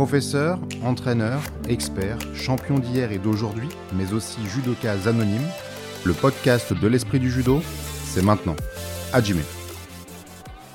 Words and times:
Professeur, 0.00 0.58
entraîneur, 0.82 1.42
expert, 1.68 2.16
champion 2.34 2.78
d'hier 2.78 3.12
et 3.12 3.18
d'aujourd'hui, 3.18 3.68
mais 3.92 4.14
aussi 4.14 4.40
judoka 4.46 4.92
anonyme, 4.92 5.46
le 6.06 6.14
podcast 6.14 6.72
de 6.72 6.88
l'esprit 6.88 7.20
du 7.20 7.30
judo, 7.30 7.60
c'est 8.04 8.22
maintenant. 8.22 8.56
Hajime. 9.12 9.42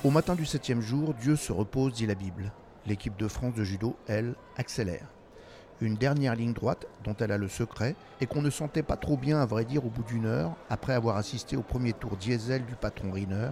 Au 0.04 0.12
matin 0.12 0.36
du 0.36 0.46
septième 0.46 0.80
jour, 0.80 1.16
Dieu 1.16 1.36
se 1.36 1.52
repose, 1.52 1.94
dit 1.94 2.06
la 2.06 2.14
Bible. 2.14 2.52
L'équipe 2.86 3.18
de 3.18 3.28
France 3.28 3.56
de 3.56 3.64
judo, 3.64 3.96
elle, 4.06 4.36
accélère. 4.58 5.08
Une 5.82 5.96
dernière 5.96 6.36
ligne 6.36 6.54
droite 6.54 6.86
dont 7.04 7.16
elle 7.20 7.32
a 7.32 7.40
le 7.40 7.48
secret 7.48 7.96
et 8.22 8.28
qu'on 8.28 8.44
ne 8.44 8.52
sentait 8.52 8.84
pas 8.84 8.96
trop 8.96 9.18
bien 9.18 9.40
à 9.42 9.48
vrai 9.48 9.66
dire 9.66 9.84
au 9.88 9.90
bout 9.90 10.04
d'une 10.04 10.28
heure 10.28 10.56
après 10.70 10.94
avoir 10.94 11.18
assisté 11.18 11.58
au 11.58 11.64
premier 11.64 11.94
tour 11.94 12.16
diesel 12.16 12.64
du 12.64 12.76
patron 12.76 13.12
Riner, 13.12 13.50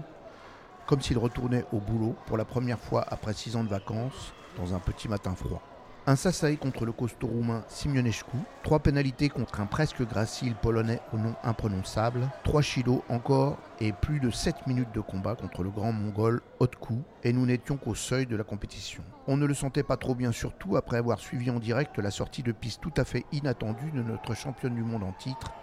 comme 0.85 1.01
s'il 1.01 1.17
retournait 1.17 1.65
au 1.73 1.79
boulot 1.79 2.15
pour 2.27 2.37
la 2.37 2.45
première 2.45 2.79
fois 2.79 3.03
après 3.09 3.33
six 3.33 3.55
ans 3.55 3.63
de 3.63 3.69
vacances 3.69 4.35
dans 4.57 4.73
un 4.73 4.79
petit 4.79 5.07
matin 5.07 5.35
froid. 5.35 5.61
Un 6.05 6.17
Sasaï 6.17 6.57
contre 6.57 6.83
le 6.83 6.91
costaud 6.91 7.27
roumain 7.27 7.63
Simionescu, 7.69 8.35
trois 8.61 8.79
pénalités 8.79 9.29
contre 9.29 9.61
un 9.61 9.65
presque 9.65 10.05
gracile 10.05 10.53
polonais 10.53 10.99
au 11.13 11.17
nom 11.17 11.33
imprononçable, 11.45 12.27
trois 12.43 12.61
Shido 12.61 13.05
encore 13.07 13.57
et 13.79 13.93
plus 13.93 14.19
de 14.19 14.29
7 14.29 14.67
minutes 14.67 14.93
de 14.93 14.99
combat 14.99 15.35
contre 15.35 15.63
le 15.63 15.69
grand 15.69 15.93
mongol 15.93 16.41
Otku 16.59 17.01
et 17.23 17.31
nous 17.31 17.45
n'étions 17.45 17.77
qu'au 17.77 17.95
seuil 17.95 18.25
de 18.25 18.35
la 18.35 18.43
compétition. 18.43 19.01
On 19.27 19.37
ne 19.37 19.45
le 19.45 19.53
sentait 19.53 19.81
pas 19.81 19.95
trop 19.95 20.13
bien 20.13 20.33
surtout 20.33 20.75
après 20.75 20.97
avoir 20.97 21.19
suivi 21.19 21.49
en 21.49 21.59
direct 21.59 21.97
la 21.97 22.11
sortie 22.11 22.43
de 22.43 22.51
piste 22.51 22.81
tout 22.81 22.93
à 22.97 23.05
fait 23.05 23.25
inattendue 23.31 23.91
de 23.91 24.03
notre 24.03 24.35
championne 24.35 24.75
du 24.75 24.83
monde 24.83 25.03
en 25.03 25.13
titre, 25.13 25.53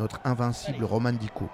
notre 0.00 0.20
invincible 0.24 0.82
Roman 0.82 1.12
Dico. 1.12 1.48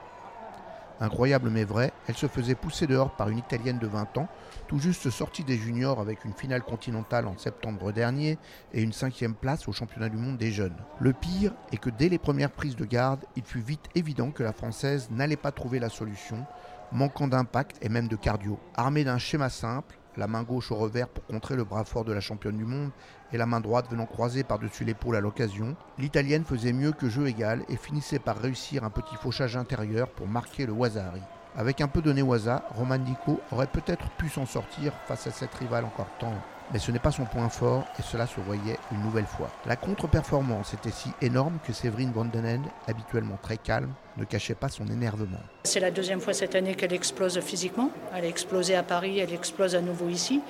Incroyable 1.00 1.48
mais 1.48 1.64
vrai, 1.64 1.92
elle 2.06 2.16
se 2.16 2.28
faisait 2.28 2.54
pousser 2.54 2.86
dehors 2.86 3.16
par 3.16 3.30
une 3.30 3.38
Italienne 3.38 3.78
de 3.78 3.86
20 3.86 4.18
ans, 4.18 4.28
tout 4.68 4.78
juste 4.78 5.08
sortie 5.08 5.44
des 5.44 5.56
juniors 5.56 5.98
avec 5.98 6.26
une 6.26 6.34
finale 6.34 6.62
continentale 6.62 7.26
en 7.26 7.38
septembre 7.38 7.90
dernier 7.90 8.36
et 8.74 8.82
une 8.82 8.92
cinquième 8.92 9.34
place 9.34 9.66
au 9.66 9.72
championnat 9.72 10.10
du 10.10 10.18
monde 10.18 10.36
des 10.36 10.52
jeunes. 10.52 10.76
Le 10.98 11.14
pire 11.14 11.52
est 11.72 11.78
que 11.78 11.88
dès 11.88 12.10
les 12.10 12.18
premières 12.18 12.50
prises 12.50 12.76
de 12.76 12.84
garde, 12.84 13.24
il 13.34 13.44
fut 13.44 13.60
vite 13.60 13.88
évident 13.94 14.30
que 14.30 14.42
la 14.42 14.52
Française 14.52 15.08
n'allait 15.10 15.36
pas 15.36 15.52
trouver 15.52 15.78
la 15.78 15.88
solution, 15.88 16.44
manquant 16.92 17.28
d'impact 17.28 17.78
et 17.80 17.88
même 17.88 18.08
de 18.08 18.16
cardio. 18.16 18.58
Armée 18.74 19.04
d'un 19.04 19.18
schéma 19.18 19.48
simple, 19.48 19.99
la 20.16 20.26
main 20.26 20.42
gauche 20.42 20.70
au 20.72 20.76
revers 20.76 21.08
pour 21.08 21.24
contrer 21.26 21.56
le 21.56 21.64
bras 21.64 21.84
fort 21.84 22.04
de 22.04 22.12
la 22.12 22.20
championne 22.20 22.56
du 22.56 22.64
monde 22.64 22.90
et 23.32 23.38
la 23.38 23.46
main 23.46 23.60
droite 23.60 23.90
venant 23.90 24.06
croiser 24.06 24.44
par-dessus 24.44 24.84
l'épaule 24.84 25.16
à 25.16 25.20
l'occasion, 25.20 25.76
l'Italienne 25.98 26.44
faisait 26.44 26.72
mieux 26.72 26.92
que 26.92 27.08
jeu 27.08 27.28
égal 27.28 27.64
et 27.68 27.76
finissait 27.76 28.18
par 28.18 28.38
réussir 28.38 28.84
un 28.84 28.90
petit 28.90 29.16
fauchage 29.16 29.56
intérieur 29.56 30.08
pour 30.08 30.26
marquer 30.26 30.66
le 30.66 30.72
Wazari. 30.72 31.22
Avec 31.56 31.80
un 31.80 31.88
peu 31.88 32.02
de 32.02 32.12
Newaza, 32.12 32.64
Roman 32.76 32.98
Dico 32.98 33.40
aurait 33.50 33.66
peut-être 33.66 34.08
pu 34.10 34.28
s'en 34.28 34.46
sortir 34.46 34.92
face 35.06 35.26
à 35.26 35.30
cette 35.30 35.54
rivale 35.54 35.84
encore 35.84 36.08
tendre 36.18 36.40
mais 36.72 36.78
ce 36.78 36.90
n'est 36.90 36.98
pas 36.98 37.10
son 37.10 37.24
point 37.24 37.48
fort 37.48 37.84
et 37.98 38.02
cela 38.02 38.26
se 38.26 38.40
voyait 38.40 38.78
une 38.92 39.02
nouvelle 39.02 39.26
fois. 39.26 39.50
La 39.66 39.76
contre-performance 39.76 40.74
était 40.74 40.90
si 40.90 41.10
énorme 41.20 41.58
que 41.66 41.72
Séverine 41.72 42.12
Vandenende, 42.12 42.66
habituellement 42.86 43.38
très 43.42 43.56
calme, 43.56 43.92
ne 44.16 44.24
cachait 44.24 44.54
pas 44.54 44.68
son 44.68 44.86
énervement. 44.86 45.40
C'est 45.64 45.80
la 45.80 45.90
deuxième 45.90 46.20
fois 46.20 46.32
cette 46.32 46.54
année 46.54 46.74
qu'elle 46.74 46.92
explose 46.92 47.40
physiquement. 47.40 47.90
Elle 48.14 48.24
a 48.24 48.28
explosé 48.28 48.76
à 48.76 48.82
Paris, 48.82 49.18
elle 49.18 49.32
explose 49.32 49.74
à 49.74 49.80
nouveau 49.80 50.08
ici. 50.08 50.40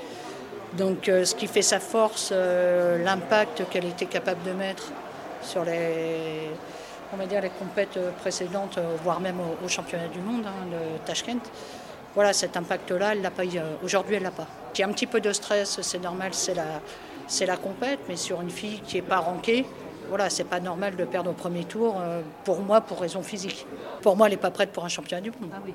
Donc 0.76 1.08
euh, 1.08 1.24
ce 1.24 1.34
qui 1.34 1.46
fait 1.46 1.62
sa 1.62 1.80
force, 1.80 2.30
euh, 2.32 3.02
l'impact 3.02 3.64
qu'elle 3.70 3.86
était 3.86 4.06
capable 4.06 4.42
de 4.44 4.52
mettre 4.52 4.92
sur 5.42 5.64
les, 5.64 6.50
on 7.12 7.16
va 7.16 7.26
dire, 7.26 7.40
les 7.40 7.50
compètes 7.50 7.98
précédentes, 8.18 8.78
euh, 8.78 8.96
voire 9.02 9.20
même 9.20 9.38
au, 9.64 9.68
championnat 9.68 10.08
du 10.08 10.20
monde, 10.20 10.44
hein, 10.46 10.66
le 10.70 10.98
Tashkent, 11.04 11.42
voilà, 12.14 12.32
cet 12.32 12.56
impact-là, 12.56 13.12
elle 13.12 13.22
l'a 13.22 13.30
pas 13.30 13.44
aujourd'hui, 13.82 14.16
elle 14.16 14.22
l'a 14.22 14.30
pas. 14.30 14.46
Il 14.74 14.80
y 14.80 14.82
a 14.82 14.88
un 14.88 14.92
petit 14.92 15.06
peu 15.06 15.20
de 15.20 15.32
stress, 15.32 15.80
c'est 15.80 15.98
normal, 15.98 16.34
c'est 16.34 16.54
la, 16.54 16.80
c'est 17.26 17.46
la 17.46 17.56
compète, 17.56 18.00
mais 18.08 18.16
sur 18.16 18.40
une 18.40 18.50
fille 18.50 18.80
qui 18.80 18.96
n'est 18.96 19.02
pas 19.02 19.18
rankée, 19.18 19.64
voilà, 20.08 20.28
c'est 20.28 20.44
pas 20.44 20.58
normal 20.58 20.96
de 20.96 21.04
perdre 21.04 21.30
au 21.30 21.34
premier 21.34 21.64
tour, 21.64 21.96
euh, 22.00 22.22
pour 22.44 22.60
moi, 22.60 22.80
pour 22.80 23.00
raison 23.00 23.22
physique. 23.22 23.66
Pour 24.02 24.16
moi, 24.16 24.26
elle 24.26 24.32
n'est 24.32 24.38
pas 24.38 24.50
prête 24.50 24.72
pour 24.72 24.84
un 24.84 24.88
championnat 24.88 25.20
du 25.20 25.30
monde. 25.30 25.50
Ah 25.54 25.60
oui. 25.64 25.72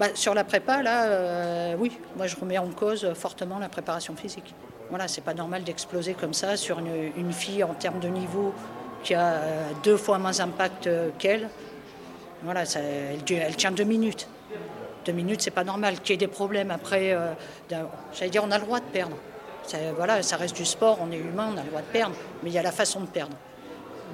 Bah, 0.00 0.06
sur 0.14 0.34
la 0.34 0.44
prépa, 0.44 0.82
là, 0.82 1.04
euh, 1.04 1.74
oui, 1.78 1.92
moi 2.16 2.26
je 2.26 2.34
remets 2.34 2.56
en 2.56 2.68
cause 2.68 3.12
fortement 3.14 3.58
la 3.58 3.68
préparation 3.68 4.16
physique. 4.16 4.54
Voilà, 4.88 5.08
c'est 5.08 5.20
pas 5.20 5.34
normal 5.34 5.62
d'exploser 5.62 6.14
comme 6.14 6.34
ça 6.34 6.56
sur 6.56 6.78
une, 6.78 7.32
fille 7.32 7.62
en 7.62 7.74
termes 7.74 8.00
de 8.00 8.08
niveau 8.08 8.54
qui 9.02 9.14
a 9.14 9.32
euh, 9.32 9.70
deux 9.82 9.96
fois 9.96 10.18
moins 10.18 10.32
d'impact 10.32 10.88
qu'elle. 11.18 11.48
Voilà, 12.42 12.62
elle, 12.74 13.56
tient 13.56 13.70
deux 13.70 13.84
minutes 13.84 14.28
deux 15.06 15.12
minutes, 15.12 15.40
c'est 15.40 15.50
pas 15.50 15.64
normal. 15.64 16.00
Qu'il 16.00 16.10
y 16.10 16.14
ait 16.14 16.18
des 16.18 16.26
problèmes 16.26 16.70
après, 16.70 17.12
euh, 17.12 17.32
j'allais 18.12 18.30
dire, 18.30 18.42
on 18.44 18.50
a 18.50 18.58
le 18.58 18.64
droit 18.64 18.80
de 18.80 18.84
perdre. 18.84 19.16
Ça, 19.66 19.78
voilà, 19.96 20.22
ça 20.22 20.36
reste 20.36 20.56
du 20.56 20.64
sport, 20.64 20.98
on 21.00 21.10
est 21.10 21.18
humain, 21.18 21.50
on 21.54 21.56
a 21.56 21.62
le 21.62 21.68
droit 21.68 21.80
de 21.80 21.86
perdre, 21.86 22.14
mais 22.42 22.50
il 22.50 22.52
y 22.52 22.58
a 22.58 22.62
la 22.62 22.72
façon 22.72 23.00
de 23.00 23.06
perdre. 23.06 23.36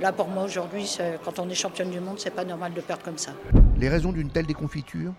Là, 0.00 0.12
pour 0.12 0.28
moi, 0.28 0.44
aujourd'hui, 0.44 0.98
quand 1.24 1.38
on 1.38 1.48
est 1.48 1.54
championne 1.54 1.90
du 1.90 2.00
monde, 2.00 2.18
c'est 2.18 2.30
pas 2.30 2.44
normal 2.44 2.74
de 2.74 2.80
perdre 2.80 3.02
comme 3.02 3.18
ça. 3.18 3.32
Les 3.78 3.88
raisons 3.88 4.12
d'une 4.12 4.30
telle 4.30 4.46
déconfiture, 4.46 5.12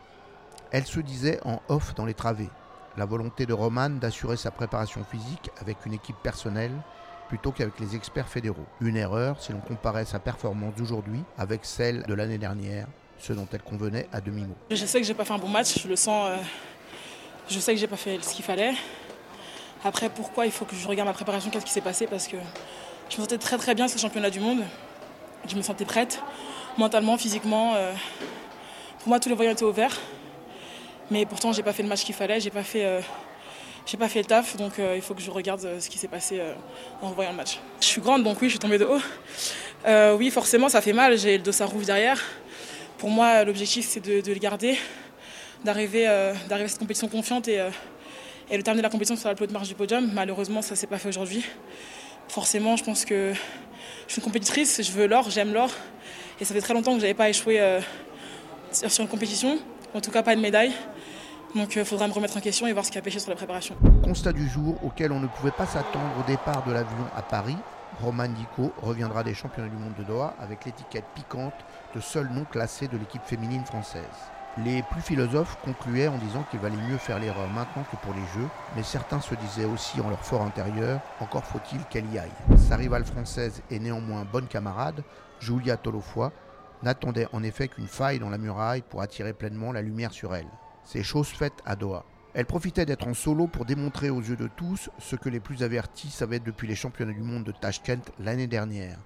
elle 0.71 0.85
se 0.85 0.99
disait 0.99 1.39
en 1.43 1.61
off 1.69 1.95
dans 1.95 2.05
les 2.05 2.13
travées. 2.13 2.49
La 2.95 3.05
volonté 3.05 3.45
de 3.45 3.53
Roman 3.53 3.89
d'assurer 3.89 4.37
sa 4.37 4.51
préparation 4.51 5.03
physique 5.03 5.49
avec 5.59 5.85
une 5.85 5.93
équipe 5.93 6.17
personnelle 6.21 6.73
plutôt 7.27 7.51
qu'avec 7.51 7.79
les 7.79 7.95
experts 7.95 8.27
fédéraux. 8.27 8.65
Une 8.81 8.97
erreur 8.97 9.41
si 9.41 9.51
l'on 9.51 9.59
comparait 9.59 10.05
sa 10.05 10.19
performance 10.19 10.75
d'aujourd'hui 10.75 11.23
avec 11.37 11.65
celle 11.65 12.03
de 12.03 12.13
l'année 12.13 12.37
dernière, 12.37 12.87
ce 13.19 13.33
dont 13.33 13.47
elle 13.51 13.61
convenait 13.61 14.07
à 14.13 14.21
demi-mot. 14.21 14.55
Je 14.71 14.85
sais 14.85 14.99
que 14.99 15.05
j'ai 15.05 15.13
pas 15.13 15.25
fait 15.25 15.33
un 15.33 15.37
bon 15.37 15.49
match, 15.49 15.79
je 15.81 15.87
le 15.87 15.95
sens. 15.95 16.29
Euh, 16.29 16.37
je 17.49 17.59
sais 17.59 17.73
que 17.73 17.79
j'ai 17.79 17.87
pas 17.87 17.97
fait 17.97 18.23
ce 18.23 18.33
qu'il 18.33 18.45
fallait. 18.45 18.73
Après, 19.83 20.09
pourquoi 20.09 20.45
il 20.45 20.51
faut 20.51 20.65
que 20.65 20.75
je 20.75 20.87
regarde 20.87 21.07
ma 21.07 21.13
préparation, 21.13 21.49
qu'est-ce 21.49 21.65
qui 21.65 21.71
s'est 21.71 21.81
passé 21.81 22.07
Parce 22.07 22.27
que 22.27 22.37
je 23.09 23.17
me 23.17 23.21
sentais 23.21 23.37
très 23.37 23.57
très 23.57 23.75
bien 23.75 23.85
le 23.87 23.99
championnat 23.99 24.29
du 24.29 24.39
monde. 24.39 24.63
Je 25.47 25.55
me 25.55 25.61
sentais 25.61 25.85
prête, 25.85 26.21
mentalement, 26.77 27.17
physiquement. 27.17 27.73
Euh, 27.75 27.93
pour 28.99 29.09
moi, 29.09 29.19
tous 29.19 29.29
les 29.29 29.35
voyants 29.35 29.51
étaient 29.51 29.63
ouverts. 29.63 29.97
Mais 31.09 31.25
pourtant, 31.25 31.53
j'ai 31.53 31.63
pas 31.63 31.73
fait 31.73 31.83
le 31.83 31.89
match 31.89 32.03
qu'il 32.03 32.15
fallait, 32.15 32.39
j'ai 32.39 32.49
pas 32.49 32.63
fait. 32.63 32.85
Euh, 32.85 33.01
j'ai 33.87 33.97
pas 33.97 34.09
fait 34.09 34.19
le 34.19 34.25
taf, 34.25 34.55
donc 34.57 34.73
il 34.77 35.01
faut 35.01 35.15
que 35.15 35.21
je 35.21 35.31
regarde 35.31 35.79
ce 35.79 35.89
qui 35.89 35.97
s'est 35.97 36.07
passé 36.07 36.41
en 37.01 37.09
revoyant 37.09 37.31
le 37.31 37.37
match. 37.37 37.57
Je 37.79 37.85
suis 37.85 38.01
grande, 38.01 38.23
donc 38.23 38.41
oui, 38.41 38.49
je 38.49 38.51
suis 38.51 38.59
tombée 38.59 38.77
de 38.77 38.85
haut. 38.85 40.17
oui, 40.17 40.29
forcément, 40.29 40.69
ça 40.69 40.81
fait 40.81 40.93
mal. 40.93 41.17
J'ai 41.17 41.37
le 41.37 41.43
dos 41.43 41.61
à 41.61 41.65
rouvre 41.65 41.85
derrière. 41.85 42.21
Pour 42.97 43.11
moi, 43.11 43.43
l'objectif, 43.43 43.85
c'est 43.87 43.99
de, 43.99 44.33
le 44.33 44.39
garder, 44.39 44.75
d'arriver 45.63 46.07
euh, 46.07 46.33
à 46.49 46.67
cette 46.67 46.79
compétition 46.79 47.07
confiante 47.07 47.47
et, 47.47 47.59
euh, 47.59 47.69
et 48.49 48.57
de 48.57 48.63
terminer 48.63 48.81
la 48.81 48.89
compétition 48.89 49.15
sur 49.15 49.29
la 49.29 49.35
de 49.35 49.53
marche 49.53 49.67
du 49.67 49.75
podium. 49.75 50.09
Malheureusement, 50.13 50.63
ça 50.63 50.75
s'est 50.75 50.87
pas 50.87 50.97
fait 50.97 51.09
aujourd'hui. 51.09 51.45
Forcément, 52.27 52.75
je 52.75 52.83
pense 52.83 53.05
que 53.05 53.33
je 54.07 54.13
suis 54.13 54.19
une 54.19 54.25
compétitrice, 54.25 54.81
je 54.81 54.91
veux 54.93 55.05
l'or, 55.05 55.29
j'aime 55.29 55.53
l'or. 55.53 55.69
Et 56.41 56.45
ça 56.45 56.55
fait 56.55 56.61
très 56.61 56.73
longtemps 56.73 56.93
que 56.93 56.97
je 56.97 57.03
n'avais 57.03 57.13
pas 57.13 57.29
échoué 57.29 57.61
euh, 57.61 57.79
sur 58.71 59.03
une 59.03 59.09
compétition, 59.09 59.59
en 59.93 60.01
tout 60.01 60.09
cas 60.09 60.23
pas 60.23 60.35
de 60.35 60.41
médaille. 60.41 60.73
Donc 61.57 61.75
il 61.75 61.85
faudra 61.85 62.07
me 62.07 62.13
remettre 62.13 62.37
en 62.37 62.39
question 62.39 62.67
et 62.67 62.73
voir 62.73 62.85
ce 62.85 62.91
qui 62.91 62.99
a 62.99 63.01
pêché 63.01 63.17
sur 63.17 63.31
la 63.31 63.35
préparation. 63.35 63.75
Constat 64.03 64.31
du 64.31 64.47
jour 64.47 64.77
auquel 64.83 65.11
on 65.11 65.19
ne 65.19 65.25
pouvait 65.25 65.51
pas 65.51 65.65
s'attendre 65.65 66.11
au 66.19 66.29
départ 66.29 66.63
de 66.65 66.71
l'avion 66.71 67.05
à 67.15 67.23
Paris, 67.23 67.57
Roman 67.99 68.27
Dico 68.27 68.71
reviendra 68.77 69.23
des 69.23 69.33
championnats 69.33 69.69
du 69.69 69.75
monde 69.75 69.95
de 69.97 70.03
Doha 70.03 70.35
avec 70.39 70.65
l'étiquette 70.65 71.05
piquante 71.15 71.55
de 71.95 71.99
seul 71.99 72.29
non 72.31 72.43
classé 72.43 72.87
de 72.87 72.95
l'équipe 72.95 73.23
féminine 73.23 73.65
française. 73.65 74.03
Les 74.63 74.83
plus 74.83 75.01
philosophes 75.01 75.57
concluaient 75.63 76.07
en 76.07 76.17
disant 76.17 76.43
qu'il 76.51 76.59
valait 76.59 76.75
mieux 76.89 76.97
faire 76.97 77.17
l'erreur 77.17 77.47
maintenant 77.49 77.85
que 77.91 77.97
pour 77.97 78.13
les 78.13 78.39
Jeux, 78.39 78.47
mais 78.75 78.83
certains 78.83 79.21
se 79.21 79.33
disaient 79.33 79.65
aussi 79.65 79.99
en 79.99 80.09
leur 80.09 80.23
fort 80.23 80.43
intérieur, 80.43 80.99
encore 81.21 81.43
faut-il 81.43 81.83
qu'elle 81.85 82.11
y 82.13 82.19
aille. 82.19 82.29
Sa 82.57 82.75
rivale 82.75 83.05
française 83.05 83.63
et 83.71 83.79
néanmoins 83.79 84.25
bonne 84.31 84.47
camarade, 84.47 85.03
Julia 85.39 85.77
Tolofoy, 85.77 86.29
n'attendait 86.83 87.27
en 87.33 87.41
effet 87.41 87.67
qu'une 87.67 87.87
faille 87.87 88.19
dans 88.19 88.29
la 88.29 88.37
muraille 88.37 88.83
pour 88.87 89.01
attirer 89.01 89.33
pleinement 89.33 89.71
la 89.71 89.81
lumière 89.81 90.11
sur 90.11 90.35
elle. 90.35 90.47
C'est 90.87 91.03
chose 91.03 91.27
faite 91.27 91.61
à 91.65 91.75
Doha. 91.75 92.05
Elle 92.33 92.45
profitait 92.45 92.85
d'être 92.85 93.09
en 93.09 93.13
solo 93.13 93.47
pour 93.47 93.65
démontrer 93.65 94.09
aux 94.09 94.21
yeux 94.21 94.37
de 94.37 94.47
tous 94.47 94.89
ce 94.99 95.17
que 95.17 95.27
les 95.27 95.41
plus 95.41 95.61
avertis 95.61 96.09
savaient 96.09 96.39
depuis 96.39 96.65
les 96.65 96.77
championnats 96.77 97.11
du 97.11 97.23
monde 97.23 97.43
de 97.43 97.51
Tashkent 97.51 98.09
l'année 98.19 98.47
dernière. 98.47 98.97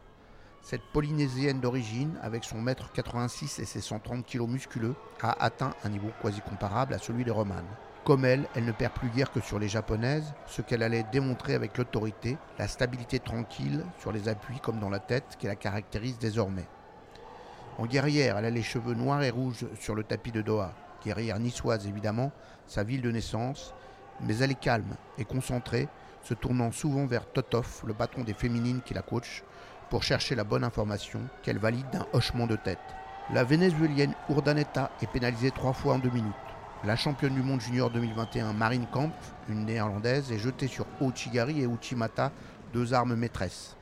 Cette 0.62 0.84
Polynésienne 0.94 1.60
d'origine, 1.60 2.20
avec 2.22 2.44
son 2.44 2.62
mètre 2.62 2.92
86 2.92 3.58
et 3.58 3.66
ses 3.66 3.82
130 3.82 4.28
kg 4.28 4.48
musculeux, 4.48 4.94
a 5.24 5.44
atteint 5.44 5.74
un 5.84 5.90
niveau 5.90 6.12
quasi 6.22 6.40
comparable 6.42 6.94
à 6.94 7.00
celui 7.00 7.24
de 7.24 7.32
Roman. 7.32 7.64
Comme 8.04 8.26
elle, 8.26 8.48
elle 8.54 8.66
ne 8.66 8.74
perd 8.74 8.94
plus 8.94 9.10
guère 9.10 9.32
que 9.32 9.42
sur 9.42 9.58
les 9.58 9.68
japonaises, 9.68 10.36
ce 10.46 10.62
qu'elle 10.62 10.84
allait 10.84 11.06
démontrer 11.12 11.56
avec 11.56 11.80
l'autorité, 11.80 12.38
la 12.60 12.68
stabilité 12.68 13.18
tranquille 13.18 13.84
sur 13.98 14.12
les 14.12 14.28
appuis 14.28 14.60
comme 14.60 14.80
dans 14.80 14.92
la 14.92 15.00
tête 15.00 15.36
qui 15.40 15.48
la 15.48 15.56
caractérise 15.56 16.20
désormais. 16.20 16.68
En 17.80 17.88
guerrière, 17.88 18.38
elle 18.38 18.46
a 18.46 18.52
les 18.52 18.62
cheveux 18.62 18.94
noirs 18.94 19.24
et 19.24 19.32
rouges 19.32 19.66
sur 19.80 19.96
le 19.96 20.04
tapis 20.04 20.32
de 20.32 20.44
Doha 20.44 20.76
guerrière 21.04 21.40
niçoise 21.40 21.88
évidemment, 21.88 22.32
sa 22.68 22.84
ville 22.84 23.02
de 23.02 23.12
naissance, 23.12 23.74
mais 24.22 24.38
elle 24.38 24.52
est 24.52 24.60
calme 24.60 24.96
et 25.18 25.26
concentrée, 25.26 25.88
se 26.24 26.34
tournant 26.34 26.72
souvent 26.72 27.06
vers 27.06 27.26
Totov, 27.32 27.84
le 27.86 27.94
patron 27.94 28.24
des 28.24 28.34
féminines 28.34 28.82
qui 28.86 28.94
la 28.94 29.02
coach, 29.02 29.44
pour 29.90 30.04
chercher 30.04 30.36
la 30.36 30.44
bonne 30.44 30.64
information 30.64 31.22
qu'elle 31.44 31.58
valide 31.58 31.90
d'un 31.92 32.06
hochement 32.14 32.48
de 32.48 32.56
tête. 32.56 32.80
La 33.34 33.44
vénézuélienne 33.44 34.14
Urdaneta 34.30 34.92
est 35.02 35.12
pénalisée 35.12 35.52
trois 35.52 35.74
fois 35.74 35.96
en 35.96 36.00
deux 36.00 36.10
minutes. 36.10 36.34
La 36.84 36.96
championne 36.96 37.36
du 37.36 37.44
monde 37.44 37.62
junior 37.62 37.90
2021 37.92 38.54
Marine 38.54 38.88
Kampf, 38.92 39.34
une 39.50 39.66
néerlandaise, 39.66 40.32
est 40.32 40.40
jetée 40.40 40.68
sur 40.68 40.86
Ochigari 41.00 41.62
et 41.62 41.68
Uchimata 41.68 42.32
deux 42.74 42.94
armes 42.94 43.16
maîtresses. 43.16 43.76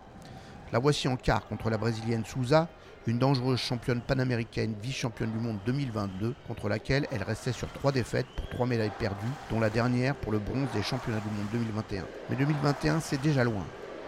La 0.72 0.80
voici 0.80 1.07
en 1.07 1.15
quart 1.15 1.48
contre 1.48 1.69
la 1.69 1.77
brésilienne 1.77 2.25
Souza, 2.25 2.68
une 3.07 3.18
dangereuse 3.18 3.60
championne 3.60 4.01
panaméricaine, 4.01 4.75
vice-championne 4.81 5.31
du 5.31 5.40
monde 5.40 5.57
2022, 5.66 6.36
contre 6.48 6.69
laquelle 6.69 7.07
elle 7.12 7.24
restait 7.24 7.54
sur 7.54 7.72
trois 7.72 7.92
défaites 7.92 8.28
pour 8.36 8.48
trois 8.50 8.68
médailles 8.68 8.92
perdues, 9.00 9.25
dont 9.50 9.60
la 9.60 9.69
dernière 9.69 10.16
pour 10.16 10.31
le 10.31 10.40
bronze 10.40 10.68
des 10.74 10.84
championnats 10.84 11.22
du 11.22 11.30
monde 11.36 11.48
2021. 11.54 12.04
Mais 12.30 12.36
2021, 12.36 13.00
c'est 13.00 13.22
déjà 13.22 13.44
loin. 13.44 13.63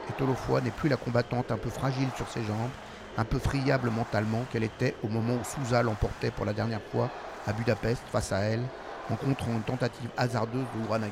Et 0.10 0.14
Tolofoa 0.14 0.62
n'est 0.62 0.72
plus 0.72 0.90
la 0.90 0.98
combattante 0.98 1.52
un 1.52 1.58
peu 1.58 1.70
fragile 1.70 2.10
sur 2.16 2.28
ses 2.28 2.44
jambes, 2.44 2.70
un 3.18 3.26
peu 3.26 3.40
friable 3.40 3.90
mentalement 3.90 4.46
qu'elle 4.52 4.64
était 4.64 4.96
au 5.04 5.08
moment 5.08 5.36
où 5.36 5.44
Souza 5.44 5.84
l'emportait 5.84 6.32
pour 6.32 6.46
la 6.46 6.54
dernière 6.54 6.82
fois 6.82 7.10
à 7.48 7.54
Budapest 7.54 8.04
face 8.12 8.32
à 8.32 8.40
elle, 8.40 8.64
en 9.10 9.16
contrant 9.16 9.52
une 9.52 9.64
tentative 9.64 10.10
hasardeuse 10.18 10.66
de 10.76 10.86
Uranage. 10.86 11.12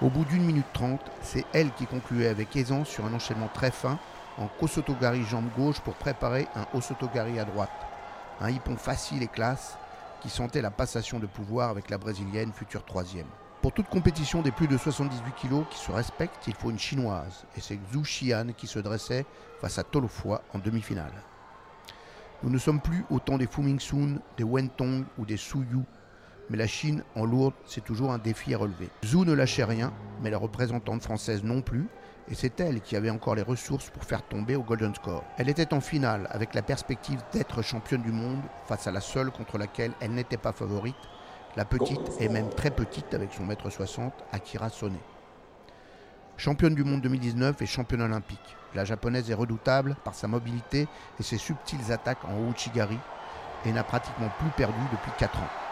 Au 0.00 0.08
bout 0.08 0.24
d'une 0.24 0.44
minute 0.44 0.72
trente, 0.72 1.10
c'est 1.22 1.44
elle 1.52 1.72
qui 1.72 1.86
concluait 1.86 2.28
avec 2.28 2.54
aisance 2.54 2.88
sur 2.88 3.04
un 3.04 3.12
enchaînement 3.12 3.50
très 3.52 3.72
fin 3.72 3.98
en 4.38 4.46
Kosotogari 4.46 5.24
jambe 5.24 5.48
gauche 5.56 5.80
pour 5.80 5.94
préparer 5.94 6.46
un 6.54 6.66
Osotogari 6.76 7.38
à 7.38 7.44
droite. 7.44 7.70
Un 8.40 8.50
hippon 8.50 8.76
facile 8.76 9.22
et 9.22 9.28
classe 9.28 9.76
qui 10.20 10.30
sentait 10.30 10.62
la 10.62 10.70
passation 10.70 11.18
de 11.18 11.26
pouvoir 11.26 11.70
avec 11.70 11.90
la 11.90 11.98
brésilienne 11.98 12.52
future 12.52 12.84
troisième. 12.84 13.26
Pour 13.62 13.72
toute 13.72 13.88
compétition 13.88 14.40
des 14.40 14.52
plus 14.52 14.68
de 14.68 14.76
78 14.76 15.32
kg 15.34 15.64
qui 15.68 15.78
se 15.78 15.90
respecte, 15.90 16.46
il 16.46 16.54
faut 16.54 16.70
une 16.70 16.78
chinoise, 16.78 17.44
et 17.56 17.60
c'est 17.60 17.76
Xu 17.76 18.02
Xian 18.02 18.52
qui 18.56 18.68
se 18.68 18.78
dressait 18.78 19.26
face 19.60 19.78
à 19.78 19.82
Tolofua 19.82 20.42
en 20.54 20.58
demi-finale. 20.58 21.12
Nous 22.44 22.50
ne 22.50 22.58
sommes 22.58 22.80
plus 22.80 23.04
au 23.10 23.18
temps 23.18 23.36
des 23.36 23.48
Fu 23.48 23.62
Mingsun, 23.62 24.20
des 24.36 24.44
Wentong 24.44 25.04
ou 25.18 25.26
des 25.26 25.36
Suyu 25.36 25.84
mais 26.50 26.56
la 26.56 26.66
Chine 26.66 27.02
en 27.14 27.24
lourde, 27.24 27.54
c'est 27.66 27.84
toujours 27.84 28.12
un 28.12 28.18
défi 28.18 28.54
à 28.54 28.58
relever. 28.58 28.88
Zhou 29.04 29.24
ne 29.24 29.32
lâchait 29.32 29.64
rien, 29.64 29.92
mais 30.22 30.30
la 30.30 30.38
représentante 30.38 31.02
française 31.02 31.44
non 31.44 31.62
plus, 31.62 31.86
et 32.30 32.34
c'est 32.34 32.60
elle 32.60 32.80
qui 32.80 32.96
avait 32.96 33.10
encore 33.10 33.34
les 33.34 33.42
ressources 33.42 33.90
pour 33.90 34.04
faire 34.04 34.22
tomber 34.22 34.56
au 34.56 34.62
Golden 34.62 34.94
Score. 34.94 35.24
Elle 35.38 35.48
était 35.48 35.72
en 35.72 35.80
finale 35.80 36.28
avec 36.30 36.54
la 36.54 36.62
perspective 36.62 37.20
d'être 37.32 37.62
championne 37.62 38.02
du 38.02 38.12
monde 38.12 38.42
face 38.66 38.86
à 38.86 38.92
la 38.92 39.00
seule 39.00 39.30
contre 39.30 39.58
laquelle 39.58 39.92
elle 40.00 40.12
n'était 40.12 40.36
pas 40.36 40.52
favorite, 40.52 40.96
la 41.56 41.64
petite 41.64 42.20
et 42.20 42.28
même 42.28 42.50
très 42.50 42.70
petite 42.70 43.14
avec 43.14 43.32
son 43.32 43.44
mètre 43.44 43.70
60, 43.70 44.12
Akira 44.32 44.68
Sone. 44.68 44.98
Championne 46.36 46.74
du 46.74 46.84
monde 46.84 47.00
2019 47.00 47.60
et 47.62 47.66
championne 47.66 48.02
olympique, 48.02 48.56
la 48.74 48.84
japonaise 48.84 49.30
est 49.30 49.34
redoutable 49.34 49.96
par 50.04 50.14
sa 50.14 50.28
mobilité 50.28 50.86
et 51.18 51.22
ses 51.22 51.38
subtiles 51.38 51.90
attaques 51.90 52.24
en 52.24 52.48
Ouchigari 52.48 52.98
et 53.64 53.72
n'a 53.72 53.82
pratiquement 53.82 54.30
plus 54.38 54.50
perdu 54.50 54.80
depuis 54.92 55.10
4 55.18 55.38
ans. 55.38 55.67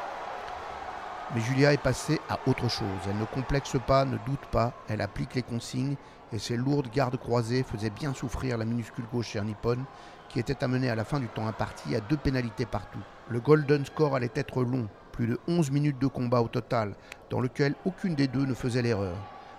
Mais 1.34 1.40
Julia 1.40 1.72
est 1.72 1.82
passée 1.82 2.20
à 2.28 2.38
autre 2.46 2.68
chose. 2.68 2.86
Elle 3.08 3.18
ne 3.18 3.24
complexe 3.24 3.76
pas, 3.84 4.04
ne 4.04 4.16
doute 4.26 4.46
pas, 4.52 4.72
elle 4.88 5.00
applique 5.00 5.34
les 5.34 5.42
consignes 5.42 5.96
et 6.32 6.38
ses 6.38 6.56
lourdes 6.56 6.88
gardes 6.90 7.16
croisées 7.16 7.64
faisaient 7.64 7.90
bien 7.90 8.14
souffrir 8.14 8.56
la 8.56 8.64
minuscule 8.64 9.06
gauchère 9.12 9.44
nippone 9.44 9.84
qui 10.28 10.38
était 10.38 10.62
amenée 10.62 10.88
à 10.88 10.94
la 10.94 11.04
fin 11.04 11.18
du 11.18 11.26
temps 11.28 11.46
imparti 11.46 11.96
à 11.96 12.00
deux 12.00 12.16
pénalités 12.16 12.66
partout. 12.66 13.02
Le 13.28 13.40
golden 13.40 13.84
score 13.84 14.14
allait 14.14 14.30
être 14.34 14.62
long, 14.62 14.88
plus 15.10 15.26
de 15.26 15.40
11 15.48 15.70
minutes 15.72 15.98
de 15.98 16.06
combat 16.06 16.42
au 16.42 16.48
total, 16.48 16.94
dans 17.30 17.40
lequel 17.40 17.74
aucune 17.84 18.14
des 18.14 18.28
deux 18.28 18.44
ne 18.44 18.54
faisait 18.54 18.82
l'erreur. 18.82 19.16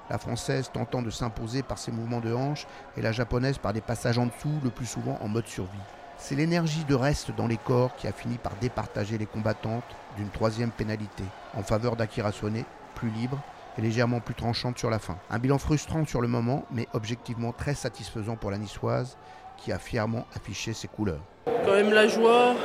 La 0.10 0.18
française 0.18 0.72
tentant 0.74 1.02
de 1.02 1.10
s'imposer 1.10 1.64
par 1.64 1.78
ses 1.78 1.92
mouvements 1.92 2.22
de 2.22 2.34
hanche 2.34 2.66
et 2.96 3.02
la 3.02 3.12
japonaise 3.12 3.58
par 3.58 3.74
des 3.74 3.82
passages 3.82 4.18
en 4.18 4.28
dessous, 4.28 4.60
le 4.64 4.70
plus 4.70 4.86
souvent 4.86 5.18
en 5.22 5.28
mode 5.28 5.48
survie. 5.48 5.78
C'est 6.20 6.36
l'énergie 6.36 6.84
de 6.84 6.96
reste 6.96 7.32
dans 7.36 7.48
les 7.48 7.58
corps 7.58 7.96
qui 7.96 8.08
a 8.08 8.12
fini 8.12 8.38
par 8.38 8.56
départager 8.56 9.18
les 9.18 9.28
combattantes 9.28 9.84
d'une 10.18 10.30
troisième 10.30 10.72
pénalité, 10.72 11.24
en 11.56 11.62
faveur 11.62 11.96
d'Akira 11.96 12.32
Sone, 12.32 12.64
plus 12.96 13.10
libre 13.12 13.40
et 13.78 13.82
légèrement 13.82 14.20
plus 14.20 14.34
tranchante 14.34 14.80
sur 14.80 14.90
la 14.90 14.98
fin. 14.98 15.18
Un 15.30 15.38
bilan 15.38 15.60
frustrant 15.60 16.06
sur 16.06 16.20
le 16.20 16.28
moment, 16.28 16.66
mais 16.72 16.88
objectivement 16.94 17.52
très 17.52 17.76
satisfaisant 17.76 18.36
pour 18.36 18.50
la 18.50 18.58
niçoise, 18.58 19.16
qui 19.58 19.72
a 19.72 19.78
fièrement 19.78 20.26
affiché 20.36 20.74
ses 20.74 20.88
couleurs. 20.88 21.22
Quand 21.46 21.74
même 21.74 21.94
la 21.94 22.08
joie 22.08 22.56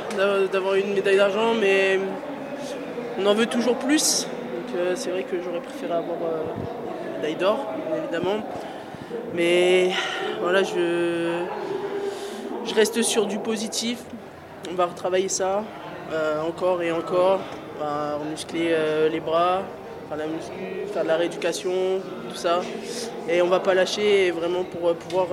d'avoir 0.51 0.73
une 0.75 0.93
médaille 0.93 1.17
d'argent, 1.17 1.53
mais 1.53 1.99
on 3.19 3.25
en 3.25 3.35
veut 3.35 3.45
toujours 3.45 3.77
plus. 3.77 4.27
Euh, 4.75 4.95
c'est 4.95 5.11
vrai 5.11 5.23
que 5.23 5.41
j'aurais 5.41 5.61
préféré 5.61 5.93
avoir 5.93 6.17
euh, 6.23 6.43
une 7.07 7.15
médaille 7.17 7.35
d'or, 7.35 7.67
évidemment. 7.95 8.43
Mais 9.35 9.91
voilà, 10.41 10.63
je, 10.63 11.45
je 12.65 12.73
reste 12.73 13.01
sur 13.01 13.25
du 13.25 13.39
positif. 13.39 13.99
On 14.71 14.75
va 14.75 14.85
retravailler 14.85 15.29
ça 15.29 15.63
euh, 16.11 16.41
encore 16.41 16.81
et 16.81 16.91
encore. 16.91 17.39
On 17.77 17.83
va 17.83 18.19
euh, 18.55 19.09
les 19.09 19.19
bras, 19.19 19.63
faire 20.93 21.03
la 21.03 21.17
rééducation, 21.17 22.01
tout 22.29 22.35
ça. 22.35 22.61
Et 23.27 23.41
on 23.41 23.47
va 23.47 23.59
pas 23.59 23.73
lâcher 23.73 24.31
vraiment 24.31 24.63
pour 24.63 24.89
euh, 24.89 24.93
pouvoir 24.93 25.27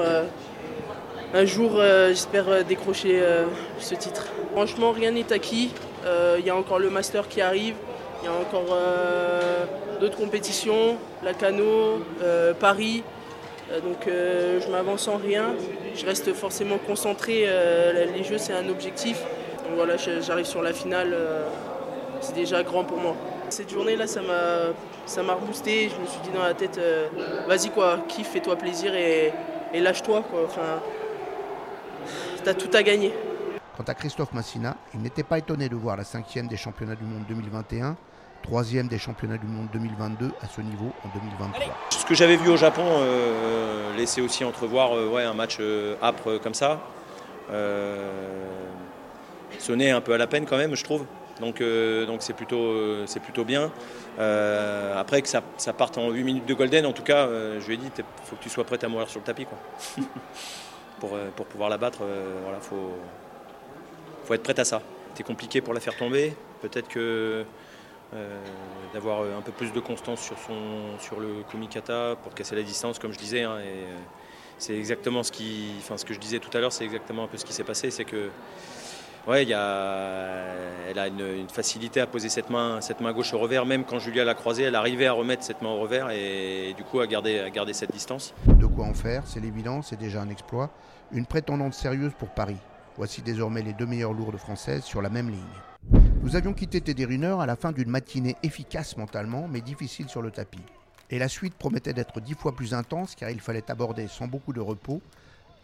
un 1.32 1.44
jour, 1.44 1.80
j'espère, 2.08 2.64
décrocher 2.64 3.22
ce 3.78 3.94
titre. 3.94 4.26
Franchement, 4.52 4.90
rien 4.90 5.12
n'est 5.12 5.32
acquis. 5.32 5.70
Il 6.38 6.44
y 6.44 6.50
a 6.50 6.56
encore 6.56 6.80
le 6.80 6.90
master 6.90 7.28
qui 7.28 7.40
arrive. 7.40 7.74
Il 8.22 8.26
y 8.26 8.28
a 8.28 8.32
encore 8.32 8.76
d'autres 10.00 10.16
compétitions, 10.16 10.96
la 11.22 11.32
Cano, 11.34 12.00
Paris. 12.58 13.04
Donc 13.84 14.08
je 14.08 14.68
m'avance 14.72 15.06
en 15.06 15.18
rien, 15.18 15.54
je 15.94 16.06
reste 16.06 16.32
forcément 16.34 16.78
concentré, 16.78 17.44
euh, 17.46 18.06
les 18.14 18.24
jeux 18.24 18.38
c'est 18.38 18.52
un 18.52 18.68
objectif. 18.68 19.18
Donc 19.64 19.76
voilà, 19.76 19.96
j'arrive 19.96 20.46
sur 20.46 20.62
la 20.62 20.72
finale, 20.72 21.16
c'est 22.20 22.34
déjà 22.34 22.62
grand 22.62 22.84
pour 22.84 22.98
moi. 22.98 23.14
Cette 23.48 23.70
journée 23.70 23.96
là 23.96 24.06
ça 24.06 24.20
m'a 24.22 24.72
ça 25.06 25.22
m'a 25.22 25.34
reboosté, 25.34 25.88
je 25.88 26.00
me 26.00 26.06
suis 26.06 26.20
dit 26.22 26.30
dans 26.34 26.42
la 26.42 26.54
tête 26.54 26.80
vas-y 27.46 27.70
quoi, 27.70 28.00
kiffe, 28.08 28.28
fais-toi 28.28 28.56
plaisir 28.56 28.94
et, 28.94 29.32
lâche-toi 29.74 30.24
quoi. 30.30 30.40
Enfin, 30.44 30.80
t'as 32.44 32.54
tout 32.54 32.70
à 32.72 32.82
gagner. 32.82 33.12
Quant 33.76 33.84
à 33.86 33.94
Christophe 33.94 34.32
Massina, 34.32 34.76
il 34.94 35.00
n'était 35.00 35.22
pas 35.22 35.38
étonné 35.38 35.68
de 35.68 35.76
voir 35.76 35.96
la 35.96 36.04
cinquième 36.04 36.48
des 36.48 36.56
championnats 36.56 36.96
du 36.96 37.04
monde 37.04 37.24
2021 37.28 37.96
troisième 38.42 38.88
des 38.88 38.98
championnats 38.98 39.38
du 39.38 39.46
monde 39.46 39.68
2022 39.72 40.32
à 40.40 40.48
ce 40.48 40.60
niveau 40.60 40.92
en 41.04 41.08
2023. 41.08 41.76
Ce 41.90 42.04
que 42.04 42.14
j'avais 42.14 42.36
vu 42.36 42.48
au 42.48 42.56
Japon 42.56 42.84
euh, 42.84 43.94
laissait 43.96 44.20
aussi 44.20 44.44
entrevoir 44.44 44.96
euh, 44.96 45.08
ouais, 45.08 45.22
un 45.22 45.34
match 45.34 45.58
euh, 45.60 45.96
âpre 46.02 46.38
comme 46.42 46.54
ça. 46.54 46.80
sonner 49.58 49.90
un 49.90 50.00
peu 50.00 50.14
à 50.14 50.18
la 50.18 50.26
peine 50.26 50.46
quand 50.46 50.56
même, 50.56 50.74
je 50.74 50.84
trouve. 50.84 51.04
Donc 51.40 51.62
donc 52.06 52.22
c'est 52.22 52.34
plutôt, 52.34 52.74
plutôt 53.22 53.44
bien. 53.44 53.70
après 54.18 55.22
que 55.22 55.28
ça, 55.28 55.42
parte 55.76 55.96
en 55.96 56.10
8 56.10 56.22
minutes 56.22 56.46
de 56.46 56.54
golden, 56.54 56.84
en 56.84 56.92
tout 56.92 57.02
cas, 57.02 57.26
je 57.58 57.66
lui 57.66 57.74
ai 57.74 57.76
dit, 57.78 57.90
il 57.96 58.04
faut 58.24 58.36
que 58.36 58.42
tu 58.42 58.50
sois 58.50 58.64
prêt 58.64 58.82
à 58.84 58.88
mourir 58.88 59.08
sur 59.08 59.20
le 59.20 59.24
tapis. 59.24 59.46
Quoi. 59.46 59.58
pour, 61.00 61.16
pour 61.36 61.46
pouvoir 61.46 61.70
la 61.70 61.78
battre, 61.78 62.00
il 62.02 62.42
voilà, 62.42 62.60
faut, 62.60 62.92
faut 64.24 64.34
être 64.34 64.42
prêt 64.42 64.60
à 64.60 64.64
ça. 64.64 64.82
C'était 65.10 65.24
compliqué 65.24 65.60
pour 65.60 65.74
la 65.74 65.80
faire 65.80 65.96
tomber. 65.96 66.34
Peut-être 66.62 66.88
que 66.88 66.98
euh, 66.98 67.44
d'avoir 68.92 69.20
euh, 69.20 69.38
un 69.38 69.40
peu 69.40 69.52
plus 69.52 69.72
de 69.72 69.80
constance 69.80 70.20
sur, 70.20 70.38
son, 70.38 70.98
sur 70.98 71.20
le 71.20 71.42
kumikata 71.48 72.16
pour 72.22 72.34
casser 72.34 72.56
la 72.56 72.62
distance, 72.62 72.98
comme 72.98 73.12
je 73.12 73.18
disais. 73.18 73.42
Hein, 73.42 73.58
euh, 73.60 73.96
c'est 74.58 74.76
exactement 74.76 75.22
ce, 75.22 75.32
qui, 75.32 75.72
ce 75.96 76.04
que 76.04 76.12
je 76.12 76.18
disais 76.18 76.38
tout 76.38 76.54
à 76.56 76.60
l'heure, 76.60 76.72
c'est 76.72 76.84
exactement 76.84 77.24
un 77.24 77.28
peu 77.28 77.38
ce 77.38 77.44
qui 77.44 77.52
s'est 77.52 77.64
passé. 77.64 77.90
C'est 77.90 78.04
que 78.04 78.28
ouais, 79.26 79.44
elle 79.44 79.54
a 79.54 81.06
une, 81.06 81.48
facilité 81.48 82.00
à 82.00 82.06
poser 82.06 82.28
cette 82.28 82.50
main, 82.50 82.80
cette 82.80 83.00
main 83.00 83.12
gauche 83.12 83.32
au 83.32 83.38
revers. 83.38 83.64
Même 83.64 83.84
quand 83.84 83.98
Julia 83.98 84.24
l'a 84.24 84.34
croisée, 84.34 84.64
elle 84.64 84.74
arrivait 84.74 85.06
à 85.06 85.12
remettre 85.12 85.44
cette 85.44 85.62
main 85.62 85.70
au 85.70 85.80
revers 85.80 86.10
et, 86.10 86.74
du 86.76 86.84
coup 86.84 87.00
à 87.00 87.06
garder, 87.06 87.38
à 87.38 87.48
garder 87.48 87.72
cette 87.72 87.92
distance. 87.92 88.34
De 88.46 88.66
quoi 88.66 88.84
en 88.84 88.94
faire, 88.94 89.22
c'est 89.24 89.40
l'évident, 89.40 89.80
c'est 89.80 89.98
déjà 89.98 90.20
un 90.20 90.28
exploit. 90.28 90.70
Une 91.12 91.26
prétendante 91.26 91.72
sérieuse 91.72 92.12
pour 92.18 92.28
Paris. 92.28 92.58
Voici 92.96 93.22
désormais 93.22 93.62
les 93.62 93.72
deux 93.72 93.86
meilleures 93.86 94.12
lourdes 94.12 94.36
françaises 94.36 94.84
sur 94.84 95.00
la 95.00 95.08
même 95.08 95.30
ligne. 95.30 95.69
Nous 96.22 96.36
avions 96.36 96.52
quitté 96.52 96.82
Teddy 96.82 97.06
Riner 97.06 97.36
à 97.40 97.46
la 97.46 97.56
fin 97.56 97.72
d'une 97.72 97.88
matinée 97.88 98.36
efficace 98.42 98.98
mentalement, 98.98 99.48
mais 99.48 99.62
difficile 99.62 100.10
sur 100.10 100.20
le 100.20 100.30
tapis. 100.30 100.60
Et 101.08 101.18
la 101.18 101.28
suite 101.28 101.54
promettait 101.54 101.94
d'être 101.94 102.20
dix 102.20 102.34
fois 102.34 102.54
plus 102.54 102.74
intense 102.74 103.14
car 103.14 103.30
il 103.30 103.40
fallait 103.40 103.70
aborder 103.70 104.06
sans 104.06 104.26
beaucoup 104.26 104.52
de 104.52 104.60
repos, 104.60 105.00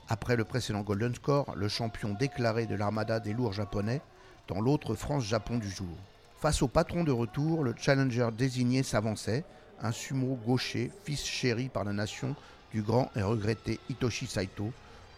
après 0.08 0.34
le 0.34 0.44
précédent 0.44 0.80
Golden 0.80 1.14
Score, 1.14 1.54
le 1.56 1.68
champion 1.68 2.14
déclaré 2.14 2.64
de 2.64 2.74
l'armada 2.74 3.20
des 3.20 3.34
lourds 3.34 3.52
japonais, 3.52 4.00
dans 4.48 4.62
l'autre 4.62 4.94
France-Japon 4.94 5.58
du 5.58 5.68
jour. 5.68 5.94
Face 6.38 6.62
au 6.62 6.68
patron 6.68 7.04
de 7.04 7.12
retour, 7.12 7.62
le 7.62 7.74
challenger 7.76 8.28
désigné 8.36 8.82
s'avançait, 8.82 9.44
un 9.82 9.92
sumo 9.92 10.38
gaucher, 10.46 10.90
fils 11.04 11.26
chéri 11.26 11.68
par 11.68 11.84
la 11.84 11.92
nation 11.92 12.34
du 12.72 12.80
grand 12.80 13.10
et 13.14 13.22
regretté 13.22 13.78
Hitoshi 13.90 14.26
Saito, 14.26 14.72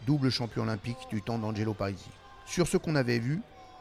double 0.05 0.31
champion 0.31 0.65
olympique 0.65 0.99
du 1.11 1.23
temps 1.23 1.39
d'Angelo 1.39 1.75
Parisi. 1.75 2.11
Sur 2.45 2.67
ce 2.67 2.77
qu'on 2.77 2.97
avait 2.97 3.21
vu, 3.21 3.41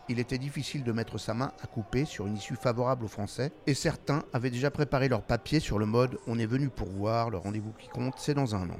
il 0.09 0.19
était 0.19 0.37
difficile 0.37 0.83
de 0.83 0.91
mettre 0.91 1.17
sa 1.17 1.33
main 1.33 1.51
à 1.61 1.67
couper 1.67 2.05
sur 2.05 2.27
une 2.27 2.37
issue 2.37 2.55
favorable 2.55 3.05
aux 3.05 3.09
Français, 3.09 3.51
et 3.65 3.73
certains 3.73 4.23
avaient 4.33 4.49
déjà 4.49 4.71
préparé 4.71 5.09
leur 5.09 5.21
papier 5.21 5.59
sur 5.59 5.79
le 5.79 5.85
mode 5.85 6.17
On 6.27 6.39
est 6.39 6.45
venu 6.45 6.69
pour 6.69 6.87
voir, 6.87 7.29
le 7.29 7.37
rendez-vous 7.37 7.73
qui 7.73 7.89
compte, 7.89 8.15
c'est 8.17 8.33
dans 8.33 8.55
un 8.55 8.69
an. 8.69 8.79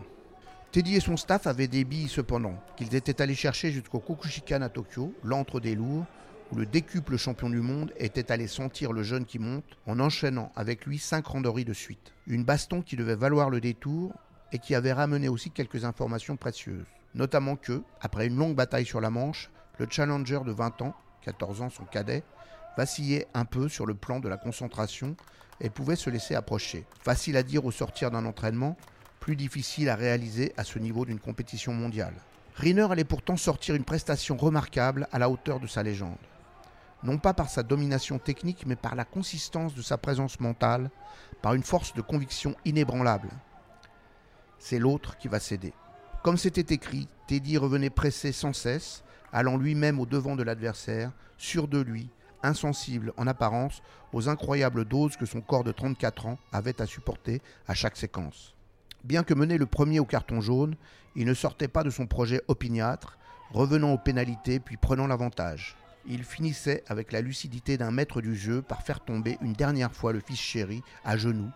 Teddy 0.72 0.96
et 0.96 1.00
son 1.00 1.18
staff 1.18 1.48
avaient 1.48 1.68
des 1.68 1.84
billes 1.84 2.10
cependant, 2.10 2.56
qu'ils 2.76 2.96
étaient 2.96 3.22
allés 3.22 3.36
chercher 3.36 3.72
jusqu'au 3.72 4.00
Kokushikan 4.00 4.62
à 4.62 4.70
Tokyo, 4.70 5.14
l'antre 5.24 5.60
des 5.60 5.76
lourds, 5.76 6.06
où 6.52 6.56
le 6.56 6.66
décuple 6.66 7.18
champion 7.18 7.50
du 7.50 7.60
monde 7.60 7.92
était 7.98 8.32
allé 8.32 8.48
sentir 8.48 8.94
le 8.94 9.04
jeune 9.04 9.26
qui 9.26 9.40
monte 9.40 9.78
en 9.86 10.00
enchaînant 10.00 10.52
avec 10.56 10.86
lui 10.86 10.98
cinq 10.98 11.28
randories 11.28 11.66
de 11.66 11.74
suite. 11.74 12.14
Une 12.26 12.46
baston 12.46 12.82
qui 12.82 12.96
devait 12.96 13.16
valoir 13.16 13.50
le 13.50 13.60
détour, 13.60 14.14
et 14.52 14.60
qui 14.60 14.76
avait 14.76 14.94
ramené 14.94 15.28
aussi 15.30 15.52
quelques 15.52 15.86
informations 15.86 16.38
précieuses. 16.38 16.86
Notamment 17.16 17.56
que, 17.56 17.84
après 18.02 18.28
une 18.28 18.38
longue 18.38 18.56
bataille 18.56 18.86
sur 18.86 19.02
la 19.02 19.10
Manche, 19.10 19.50
le 19.78 19.88
challenger 19.90 20.40
de 20.46 20.52
20 20.52 20.82
ans, 20.82 20.96
14 21.28 21.62
ans 21.62 21.70
son 21.70 21.84
cadet, 21.84 22.24
vacillait 22.78 23.28
un 23.34 23.44
peu 23.44 23.68
sur 23.68 23.86
le 23.86 23.96
plan 23.96 24.22
de 24.22 24.30
la 24.30 24.38
concentration 24.38 25.18
et 25.60 25.70
pouvait 25.70 25.98
se 25.98 26.10
laisser 26.10 26.36
approcher. 26.36 26.86
Facile 27.02 27.36
à 27.36 27.44
dire 27.44 27.66
au 27.66 27.72
sortir 27.72 28.12
d'un 28.12 28.26
entraînement, 28.26 28.78
plus 29.20 29.36
difficile 29.36 29.90
à 29.90 29.96
réaliser 29.96 30.54
à 30.56 30.64
ce 30.64 30.80
niveau 30.80 31.04
d'une 31.04 31.20
compétition 31.20 31.74
mondiale. 31.74 32.14
Riner 32.56 32.88
allait 32.90 33.04
pourtant 33.04 33.36
sortir 33.36 33.76
une 33.76 33.84
prestation 33.84 34.38
remarquable 34.38 35.10
à 35.12 35.20
la 35.20 35.30
hauteur 35.30 35.60
de 35.60 35.68
sa 35.68 35.84
légende. 35.84 36.16
Non 37.04 37.18
pas 37.18 37.34
par 37.34 37.50
sa 37.50 37.62
domination 37.62 38.20
technique, 38.20 38.66
mais 38.66 38.78
par 38.78 38.96
la 38.96 39.04
consistance 39.04 39.76
de 39.76 39.82
sa 39.82 39.98
présence 39.98 40.40
mentale, 40.40 40.90
par 41.42 41.56
une 41.56 41.64
force 41.64 41.94
de 41.94 42.02
conviction 42.02 42.56
inébranlable. 42.64 43.30
C'est 44.60 44.80
l'autre 44.80 45.18
qui 45.18 45.28
va 45.28 45.42
céder. 45.42 45.74
Comme 46.24 46.38
c'était 46.38 46.74
écrit, 46.74 47.10
Teddy 47.28 47.58
revenait 47.58 47.90
pressé 47.90 48.32
sans 48.32 48.54
cesse, 48.54 49.04
allant 49.32 49.58
lui-même 49.58 50.00
au 50.00 50.06
devant 50.06 50.36
de 50.36 50.44
l'adversaire, 50.44 51.12
sûr 51.38 51.68
de 51.68 51.80
lui, 51.80 52.10
insensible 52.44 53.14
en 53.18 53.28
apparence 53.28 53.82
aux 54.14 54.30
incroyables 54.30 54.86
doses 54.86 55.18
que 55.18 55.26
son 55.26 55.42
corps 55.42 55.64
de 55.64 55.72
34 55.72 56.28
ans 56.28 56.40
avait 56.52 56.82
à 56.82 56.86
supporter 56.86 57.42
à 57.68 57.74
chaque 57.74 57.98
séquence. 57.98 58.56
Bien 59.04 59.24
que 59.24 59.34
mené 59.34 59.58
le 59.58 59.66
premier 59.66 60.00
au 60.00 60.06
carton 60.06 60.42
jaune, 60.42 60.76
il 61.16 61.26
ne 61.26 61.34
sortait 61.34 61.68
pas 61.68 61.84
de 61.84 61.90
son 61.90 62.08
projet 62.08 62.42
opiniâtre, 62.48 63.18
revenant 63.52 63.94
aux 63.94 63.98
pénalités 63.98 64.60
puis 64.60 64.78
prenant 64.78 65.08
l'avantage. 65.08 65.76
Il 66.06 66.24
finissait 66.24 66.84
avec 66.88 67.12
la 67.12 67.22
lucidité 67.22 67.78
d'un 67.78 67.92
maître 67.92 68.22
du 68.22 68.36
jeu 68.36 68.62
par 68.62 68.82
faire 68.82 69.02
tomber 69.02 69.38
une 69.42 69.54
dernière 69.54 69.94
fois 69.94 70.14
le 70.14 70.20
fils 70.20 70.40
chéri 70.40 70.82
à 71.04 71.18
genoux 71.18 71.52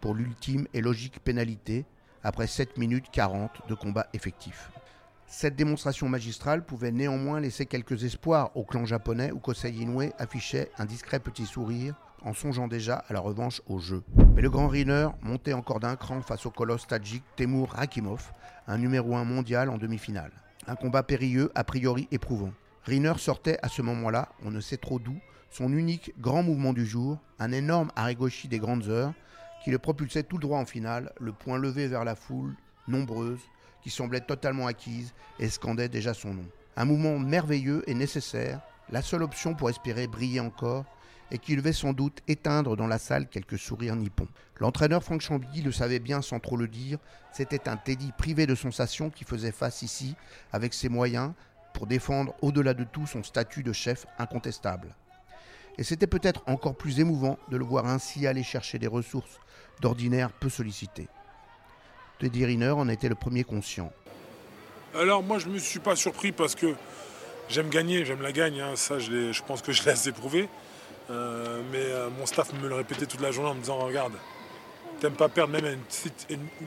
pour 0.00 0.14
l'ultime 0.14 0.68
et 0.72 0.80
logique 0.80 1.20
pénalité 1.20 1.84
après 2.22 2.46
7 2.46 2.76
minutes 2.78 3.06
40 3.12 3.50
de 3.68 3.74
combat 3.74 4.06
effectif. 4.12 4.70
Cette 5.30 5.56
démonstration 5.56 6.08
magistrale 6.08 6.64
pouvait 6.64 6.90
néanmoins 6.90 7.38
laisser 7.38 7.66
quelques 7.66 8.02
espoirs 8.04 8.50
au 8.56 8.64
clan 8.64 8.86
japonais 8.86 9.30
où 9.30 9.38
Kosei 9.38 9.70
Inoue 9.70 10.10
affichait 10.18 10.70
un 10.78 10.86
discret 10.86 11.20
petit 11.20 11.44
sourire 11.44 11.94
en 12.22 12.32
songeant 12.32 12.66
déjà 12.66 13.04
à 13.08 13.12
la 13.12 13.20
revanche 13.20 13.60
au 13.68 13.78
jeu. 13.78 14.02
Mais 14.34 14.40
le 14.40 14.48
grand 14.48 14.68
Riner 14.68 15.08
montait 15.20 15.52
encore 15.52 15.80
d'un 15.80 15.96
cran 15.96 16.22
face 16.22 16.46
au 16.46 16.50
colosse 16.50 16.86
tadjik 16.86 17.22
Temur 17.36 17.72
Rakimov, 17.72 18.32
un 18.66 18.78
numéro 18.78 19.16
1 19.16 19.24
mondial 19.24 19.68
en 19.68 19.76
demi-finale. 19.76 20.32
Un 20.66 20.76
combat 20.76 21.02
périlleux, 21.02 21.52
a 21.54 21.62
priori 21.62 22.08
éprouvant. 22.10 22.54
Riner 22.84 23.18
sortait 23.18 23.58
à 23.62 23.68
ce 23.68 23.82
moment-là, 23.82 24.30
on 24.46 24.50
ne 24.50 24.60
sait 24.60 24.78
trop 24.78 24.98
d'où, 24.98 25.16
son 25.50 25.70
unique 25.74 26.14
grand 26.18 26.42
mouvement 26.42 26.72
du 26.72 26.86
jour, 26.86 27.18
un 27.38 27.52
énorme 27.52 27.92
arigoshi 27.96 28.48
des 28.48 28.58
grandes 28.58 28.88
heures, 28.88 29.12
qui 29.62 29.70
le 29.70 29.78
propulsait 29.78 30.22
tout 30.22 30.38
droit 30.38 30.58
en 30.58 30.64
finale, 30.64 31.12
le 31.20 31.32
poing 31.32 31.58
levé 31.58 31.86
vers 31.86 32.04
la 32.04 32.14
foule, 32.14 32.56
nombreuse, 32.88 33.40
semblait 33.90 34.20
totalement 34.20 34.66
acquise 34.66 35.14
et 35.38 35.48
scandait 35.48 35.88
déjà 35.88 36.14
son 36.14 36.34
nom. 36.34 36.46
Un 36.76 36.84
mouvement 36.84 37.18
merveilleux 37.18 37.82
et 37.86 37.94
nécessaire, 37.94 38.60
la 38.90 39.02
seule 39.02 39.22
option 39.22 39.54
pour 39.54 39.70
espérer 39.70 40.06
briller 40.06 40.40
encore, 40.40 40.84
et 41.30 41.38
qui 41.38 41.56
devait 41.56 41.72
sans 41.72 41.92
doute 41.92 42.22
éteindre 42.26 42.76
dans 42.76 42.86
la 42.86 42.98
salle 42.98 43.28
quelques 43.28 43.58
sourires 43.58 43.96
nippons. 43.96 44.28
L'entraîneur 44.60 45.02
Franck 45.02 45.20
Chambilly 45.20 45.62
le 45.62 45.72
savait 45.72 45.98
bien 45.98 46.22
sans 46.22 46.40
trop 46.40 46.56
le 46.56 46.68
dire, 46.68 46.98
c'était 47.32 47.68
un 47.68 47.76
Teddy 47.76 48.12
privé 48.16 48.46
de 48.46 48.54
sensation 48.54 49.10
qui 49.10 49.24
faisait 49.24 49.52
face 49.52 49.82
ici, 49.82 50.16
avec 50.52 50.72
ses 50.74 50.88
moyens, 50.88 51.32
pour 51.74 51.86
défendre 51.86 52.34
au-delà 52.42 52.74
de 52.74 52.84
tout 52.84 53.06
son 53.06 53.22
statut 53.22 53.62
de 53.62 53.72
chef 53.72 54.06
incontestable. 54.18 54.94
Et 55.76 55.84
c'était 55.84 56.08
peut-être 56.08 56.42
encore 56.46 56.76
plus 56.76 56.98
émouvant 56.98 57.38
de 57.50 57.56
le 57.56 57.64
voir 57.64 57.86
ainsi 57.86 58.26
aller 58.26 58.42
chercher 58.42 58.78
des 58.78 58.88
ressources 58.88 59.38
d'ordinaire 59.80 60.32
peu 60.32 60.48
sollicitées. 60.48 61.08
Teddy 62.18 62.44
Riner 62.44 62.70
en 62.70 62.88
était 62.88 63.08
le 63.08 63.14
premier 63.14 63.44
conscient. 63.44 63.92
Alors 64.94 65.22
moi 65.22 65.38
je 65.38 65.48
ne 65.48 65.54
me 65.54 65.58
suis 65.58 65.78
pas 65.78 65.96
surpris 65.96 66.32
parce 66.32 66.54
que 66.54 66.74
j'aime 67.48 67.68
gagner, 67.68 68.04
j'aime 68.04 68.22
la 68.22 68.32
gagne, 68.32 68.60
hein. 68.60 68.74
ça 68.74 68.98
je, 68.98 69.42
pense 69.42 69.62
que 69.62 69.72
je 69.72 69.84
l'ai 69.84 69.90
assez. 69.90 70.12
Euh, 71.10 71.62
mais 71.72 71.78
euh, 71.78 72.08
mon 72.18 72.26
staff 72.26 72.52
me 72.52 72.68
le 72.68 72.74
répétait 72.74 73.06
toute 73.06 73.20
la 73.20 73.30
journée 73.30 73.50
en 73.50 73.54
me 73.54 73.60
disant 73.60 73.78
regarde, 73.78 74.12
t'aimes 75.00 75.14
pas 75.14 75.28
perdre 75.28 75.52
même 75.52 75.78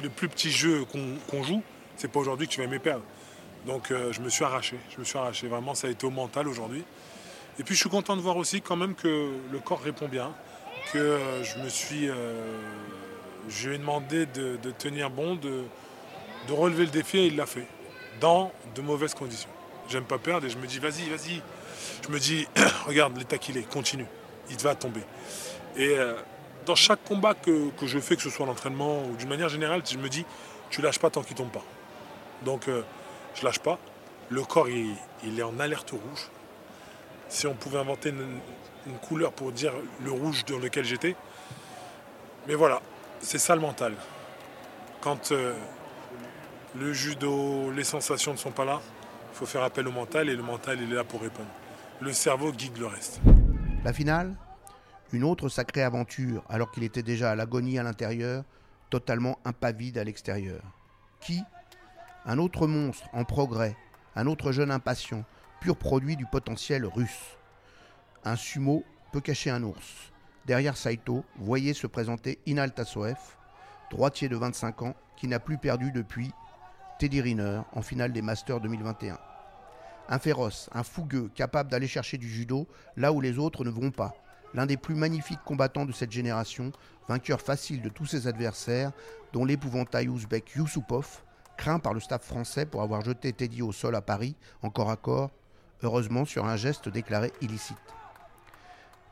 le 0.01 0.09
plus 0.09 0.29
petit 0.29 0.51
jeu 0.51 0.85
qu'on 0.85 1.43
joue, 1.43 1.61
c'est 1.97 2.07
pas 2.07 2.19
aujourd'hui 2.19 2.47
que 2.47 2.53
tu 2.53 2.59
vas 2.59 2.65
aimer 2.65 2.79
perdre. 2.79 3.03
Donc 3.67 3.91
euh, 3.91 4.11
je 4.11 4.21
me 4.21 4.29
suis 4.29 4.43
arraché, 4.43 4.77
je 4.95 4.99
me 4.99 5.05
suis 5.05 5.17
arraché, 5.17 5.47
vraiment 5.47 5.75
ça 5.75 5.87
a 5.87 5.89
été 5.91 6.05
au 6.07 6.11
mental 6.11 6.47
aujourd'hui. 6.47 6.83
Et 7.59 7.63
puis 7.63 7.75
je 7.75 7.81
suis 7.81 7.89
content 7.89 8.15
de 8.15 8.21
voir 8.21 8.37
aussi 8.37 8.61
quand 8.61 8.77
même 8.77 8.95
que 8.95 9.31
le 9.51 9.59
corps 9.59 9.81
répond 9.81 10.07
bien, 10.07 10.31
que 10.93 11.19
je 11.43 11.61
me 11.61 11.69
suis 11.69 12.09
je 13.49 13.69
lui 13.69 13.75
ai 13.75 13.77
demandé 13.77 14.25
de, 14.25 14.57
tenir 14.77 15.09
bon, 15.09 15.35
de, 15.35 15.63
relever 16.49 16.85
le 16.85 16.91
défi 16.91 17.17
et 17.17 17.25
il 17.27 17.35
l'a 17.35 17.45
fait, 17.45 17.67
dans 18.19 18.51
de 18.75 18.81
mauvaises 18.81 19.13
conditions. 19.13 19.49
J'aime 19.89 20.03
pas 20.03 20.17
perdre 20.17 20.47
et 20.47 20.49
je 20.49 20.57
me 20.57 20.67
dis 20.67 20.79
vas-y, 20.79 21.09
vas-y. 21.09 21.41
Je 22.05 22.11
me 22.11 22.19
dis, 22.19 22.47
regarde 22.85 23.17
l'état 23.17 23.37
qu'il 23.37 23.57
est, 23.57 23.69
continue, 23.69 24.05
il 24.49 24.57
va 24.57 24.75
tomber. 24.75 25.01
Et 25.75 25.97
euh, 25.97 26.13
dans 26.65 26.75
chaque 26.75 27.03
combat 27.03 27.33
que, 27.33 27.71
je 27.81 27.99
fais, 27.99 28.15
que 28.15 28.21
ce 28.21 28.29
soit 28.29 28.45
l'entraînement 28.45 29.03
ou 29.05 29.15
d'une 29.15 29.29
manière 29.29 29.49
générale, 29.49 29.81
je 29.89 29.97
me 29.97 30.09
dis, 30.09 30.25
tu 30.69 30.81
lâches 30.81 30.99
pas 30.99 31.09
tant 31.09 31.23
qu'il 31.23 31.35
tombe 31.35 31.51
pas. 31.51 31.63
Donc 32.43 32.67
euh, 32.67 32.83
je 33.35 33.43
lâche 33.43 33.59
pas. 33.59 33.79
Le 34.29 34.43
corps, 34.43 34.69
il, 34.69 34.95
est 35.39 35.43
en 35.43 35.59
alerte 35.59 35.91
rouge. 35.91 36.29
Si 37.27 37.47
on 37.47 37.53
pouvait 37.53 37.79
inventer 37.79 38.09
une 38.09 38.97
couleur 38.99 39.31
pour 39.31 39.51
dire 39.51 39.73
le 40.03 40.11
rouge 40.11 40.45
dans 40.45 40.57
lequel 40.57 40.85
j'étais. 40.85 41.15
Mais 42.47 42.55
voilà, 42.55 42.81
c'est 43.21 43.37
ça 43.37 43.55
le 43.55 43.61
mental. 43.61 43.93
Quand 45.01 45.31
euh, 45.31 45.53
le 46.75 46.93
judo, 46.93 47.71
les 47.71 47.83
sensations 47.83 48.33
ne 48.33 48.37
sont 48.37 48.51
pas 48.51 48.65
là, 48.65 48.81
il 49.31 49.37
faut 49.37 49.45
faire 49.45 49.63
appel 49.63 49.87
au 49.87 49.91
mental 49.91 50.29
et 50.29 50.35
le 50.35 50.43
mental 50.43 50.79
il 50.81 50.91
est 50.91 50.95
là 50.95 51.03
pour 51.03 51.21
répondre. 51.21 51.49
Le 51.99 52.13
cerveau 52.13 52.51
guide 52.51 52.77
le 52.77 52.87
reste. 52.87 53.21
La 53.83 53.93
finale 53.93 54.35
Une 55.13 55.23
autre 55.23 55.49
sacrée 55.49 55.83
aventure 55.83 56.43
alors 56.49 56.71
qu'il 56.71 56.83
était 56.83 57.03
déjà 57.03 57.31
à 57.31 57.35
l'agonie 57.35 57.79
à 57.79 57.83
l'intérieur, 57.83 58.43
totalement 58.89 59.39
impavide 59.45 59.97
à 59.97 60.03
l'extérieur. 60.03 60.61
Qui? 61.19 61.41
Un 62.25 62.37
autre 62.37 62.67
monstre 62.67 63.07
en 63.13 63.23
progrès, 63.23 63.75
un 64.15 64.27
autre 64.27 64.51
jeune 64.51 64.71
impatient, 64.71 65.23
pur 65.59 65.75
produit 65.75 66.15
du 66.15 66.25
potentiel 66.25 66.85
russe. 66.85 67.37
Un 68.23 68.35
sumo 68.35 68.83
peut 69.11 69.21
cacher 69.21 69.49
un 69.49 69.63
ours. 69.63 70.10
Derrière 70.45 70.75
Saito, 70.75 71.23
voyez 71.35 71.73
se 71.73 71.85
présenter 71.85 72.39
Inal 72.47 72.73
Tassoef, 72.73 73.37
droitier 73.91 74.27
de 74.27 74.35
25 74.35 74.81
ans, 74.81 74.95
qui 75.15 75.27
n'a 75.27 75.39
plus 75.39 75.59
perdu 75.59 75.91
depuis 75.91 76.31
Teddy 76.97 77.21
Riner 77.21 77.61
en 77.73 77.81
finale 77.83 78.11
des 78.11 78.23
Masters 78.23 78.59
2021. 78.59 79.19
Un 80.09 80.19
féroce, 80.19 80.67
un 80.73 80.81
fougueux, 80.81 81.29
capable 81.35 81.69
d'aller 81.69 81.87
chercher 81.87 82.17
du 82.17 82.27
judo 82.27 82.67
là 82.97 83.13
où 83.13 83.21
les 83.21 83.37
autres 83.37 83.63
ne 83.63 83.69
vont 83.69 83.91
pas. 83.91 84.15
L'un 84.55 84.65
des 84.65 84.77
plus 84.77 84.95
magnifiques 84.95 85.43
combattants 85.45 85.85
de 85.85 85.91
cette 85.91 86.11
génération, 86.11 86.71
vainqueur 87.07 87.39
facile 87.39 87.83
de 87.83 87.89
tous 87.89 88.07
ses 88.07 88.25
adversaires, 88.27 88.91
dont 89.33 89.45
l'épouvantail 89.45 90.09
ouzbek 90.09 90.55
Yusupov, 90.55 91.21
craint 91.55 91.79
par 91.79 91.93
le 91.93 91.99
staff 91.99 92.23
français 92.23 92.65
pour 92.65 92.81
avoir 92.81 93.01
jeté 93.01 93.31
Teddy 93.31 93.61
au 93.61 93.71
sol 93.71 93.95
à 93.95 94.01
Paris, 94.01 94.35
encore 94.63 94.89
à 94.89 94.95
corps, 94.97 95.29
heureusement 95.83 96.25
sur 96.25 96.45
un 96.45 96.57
geste 96.57 96.89
déclaré 96.89 97.31
illicite. 97.41 97.77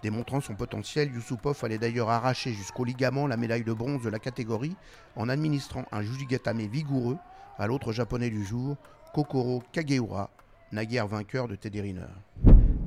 Démontrant 0.02 0.40
son 0.40 0.56
potentiel, 0.56 1.14
Yusupov 1.14 1.60
allait 1.64 1.78
d'ailleurs 1.78 2.10
arracher 2.10 2.54
jusqu'au 2.54 2.86
ligament 2.86 3.28
la 3.28 3.36
médaille 3.36 3.66
de 3.66 3.74
bronze 3.74 4.02
de 4.02 4.10
la 4.10 4.20
catégorie 4.20 4.76
en 5.18 5.28
administrant 5.28 5.86
un 5.92 6.02
jujigatame 6.02 6.60
vigoureux 6.60 7.18
à 7.58 7.68
l'autre 7.68 7.92
japonais 7.92 8.30
du 8.30 8.46
jour, 8.46 8.78
Kokoro 9.14 9.62
Kageura, 9.74 10.30
naguère 10.72 11.08
vainqueur 11.08 11.50
de 11.50 11.56
Teddy 11.56 11.82
Riner. 11.82 12.08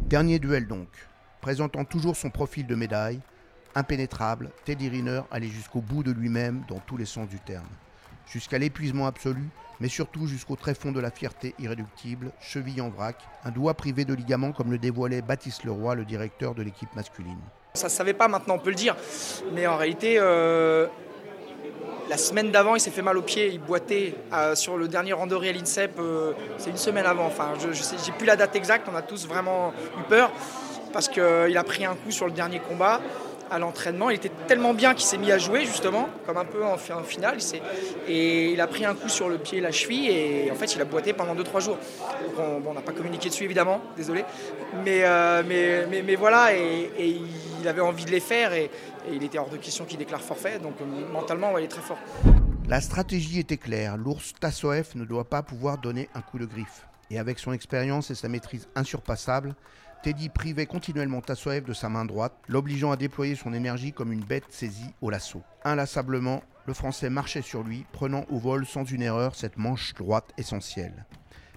Dernier 0.08 0.38
duel 0.38 0.66
donc. 0.66 0.88
Présentant 1.42 1.84
toujours 1.84 2.16
son 2.16 2.30
profil 2.30 2.66
de 2.66 2.74
médaille, 2.74 3.20
impénétrable, 3.74 4.50
Teddy 4.64 4.88
Riner 4.88 5.22
allait 5.30 5.48
jusqu'au 5.48 5.80
bout 5.80 6.02
de 6.02 6.12
lui-même 6.12 6.62
dans 6.68 6.78
tous 6.78 6.96
les 6.96 7.04
sens 7.04 7.28
du 7.28 7.40
terme. 7.40 7.68
Jusqu'à 8.26 8.58
l'épuisement 8.58 9.06
absolu, 9.06 9.48
mais 9.80 9.88
surtout 9.88 10.26
jusqu'au 10.26 10.56
tréfonds 10.56 10.92
de 10.92 11.00
la 11.00 11.10
fierté 11.10 11.54
irréductible, 11.58 12.32
cheville 12.40 12.80
en 12.80 12.88
vrac, 12.88 13.16
un 13.44 13.50
doigt 13.50 13.74
privé 13.74 14.04
de 14.04 14.14
ligament 14.14 14.52
comme 14.52 14.70
le 14.70 14.78
dévoilait 14.78 15.22
Baptiste 15.22 15.64
Leroy, 15.64 15.96
le 15.96 16.04
directeur 16.04 16.54
de 16.54 16.62
l'équipe 16.62 16.94
masculine. 16.94 17.40
Ça 17.74 17.86
ne 17.86 17.90
savait 17.90 18.14
pas 18.14 18.28
maintenant, 18.28 18.54
on 18.54 18.58
peut 18.58 18.70
le 18.70 18.76
dire, 18.76 18.94
mais 19.52 19.66
en 19.66 19.76
réalité, 19.76 20.16
euh, 20.18 20.86
la 22.08 22.16
semaine 22.16 22.50
d'avant, 22.50 22.74
il 22.76 22.80
s'est 22.80 22.90
fait 22.90 23.02
mal 23.02 23.18
au 23.18 23.22
pied, 23.22 23.48
il 23.48 23.58
boitait 23.58 24.14
euh, 24.32 24.54
sur 24.54 24.76
le 24.76 24.88
dernier 24.88 25.14
randonnée 25.14 25.48
à 25.48 25.52
l'INSEP, 25.52 25.98
euh, 25.98 26.32
c'est 26.58 26.70
une 26.70 26.76
semaine 26.76 27.06
avant, 27.06 27.26
enfin 27.26 27.54
je, 27.58 27.72
j'ai 27.72 28.12
plus 28.12 28.26
la 28.26 28.36
date 28.36 28.54
exacte, 28.54 28.88
on 28.92 28.94
a 28.94 29.02
tous 29.02 29.26
vraiment 29.26 29.72
eu 29.98 30.02
peur, 30.08 30.30
parce 30.92 31.08
qu'il 31.08 31.56
a 31.56 31.64
pris 31.64 31.84
un 31.84 31.94
coup 31.94 32.10
sur 32.10 32.26
le 32.26 32.32
dernier 32.32 32.60
combat. 32.60 33.00
À 33.52 33.58
l'entraînement. 33.58 34.10
Il 34.10 34.16
était 34.16 34.32
tellement 34.48 34.74
bien 34.74 34.94
qu'il 34.94 35.04
s'est 35.04 35.18
mis 35.18 35.30
à 35.30 35.38
jouer 35.38 35.64
justement, 35.66 36.08
comme 36.26 36.38
un 36.38 36.44
peu 36.44 36.64
en, 36.64 36.76
finale. 36.78 37.36
et 38.08 38.52
il 38.52 38.60
a 38.60 38.66
pris 38.66 38.84
un 38.84 38.94
coup 38.94 39.08
sur 39.08 39.28
le 39.28 39.38
pied, 39.38 39.60
la 39.60 39.70
cheville, 39.70 40.08
et 40.08 40.50
en 40.50 40.54
fait 40.54 40.74
il 40.74 40.80
a 40.80 40.84
boité 40.84 41.12
pendant 41.12 41.34
2-3 41.34 41.60
jours. 41.60 41.78
on 42.38 42.72
n'a 42.72 42.80
pas 42.80 42.92
communiqué 42.92 43.28
dessus 43.28 43.44
évidemment, 43.44 43.80
désolé. 43.96 44.24
Mais, 44.84 45.02
euh, 45.04 45.42
mais, 45.46 46.02
mais, 46.02 46.14
voilà, 46.16 46.54
et, 46.54 47.20
il 47.60 47.68
avait 47.68 47.80
envie 47.80 48.04
de 48.04 48.10
les 48.10 48.20
faire, 48.20 48.52
et, 48.52 48.70
il 49.12 49.22
était 49.22 49.38
hors 49.38 49.50
de 49.50 49.56
question 49.56 49.84
qu'il 49.84 49.98
déclare 49.98 50.20
forfait. 50.20 50.58
Donc 50.58 50.74
euh, 50.80 51.12
mentalement, 51.12 51.58
il 51.58 51.64
est 51.64 51.68
très 51.68 51.82
fort. 51.82 51.98
La 52.68 52.80
stratégie 52.80 53.40
était 53.40 53.56
claire. 53.56 53.96
L'ours 53.96 54.32
Tassoef 54.38 54.94
ne 54.94 55.04
doit 55.04 55.28
pas 55.28 55.42
pouvoir 55.42 55.78
donner 55.78 56.08
un 56.14 56.20
coup 56.20 56.38
de 56.38 56.46
griffe. 56.46 56.86
Et 57.10 57.18
avec 57.18 57.38
son 57.38 57.52
expérience 57.52 58.10
et 58.10 58.14
sa 58.14 58.28
maîtrise 58.28 58.68
insurpassable, 58.74 59.54
Teddy 60.02 60.30
privait 60.30 60.66
continuellement 60.66 61.20
Tassoev 61.20 61.64
de 61.64 61.72
sa 61.72 61.88
main 61.88 62.04
droite, 62.04 62.34
l'obligeant 62.48 62.90
à 62.90 62.96
déployer 62.96 63.36
son 63.36 63.52
énergie 63.54 63.92
comme 63.92 64.12
une 64.12 64.24
bête 64.24 64.50
saisie 64.50 64.92
au 65.00 65.10
lasso. 65.10 65.42
Inlassablement, 65.62 66.42
le 66.66 66.74
Français 66.74 67.08
marchait 67.08 67.40
sur 67.40 67.62
lui, 67.62 67.86
prenant 67.92 68.24
au 68.28 68.38
vol 68.40 68.66
sans 68.66 68.84
une 68.84 69.02
erreur 69.02 69.36
cette 69.36 69.58
manche 69.58 69.94
droite 69.94 70.32
essentielle. 70.36 71.06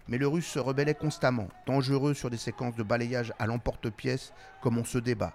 Mais 0.08 0.20
le 0.20 0.28
Russe 0.28 0.46
se 0.46 0.60
rebellait 0.60 0.94
constamment, 0.94 1.48
dangereux 1.66 2.14
sur 2.14 2.30
des 2.30 2.38
séquences 2.38 2.76
de 2.76 2.84
balayage 2.84 3.34
à 3.40 3.48
l'emporte-pièce 3.48 4.32
comme 4.62 4.78
on 4.78 4.86
se 4.86 5.00
débat. 5.00 5.34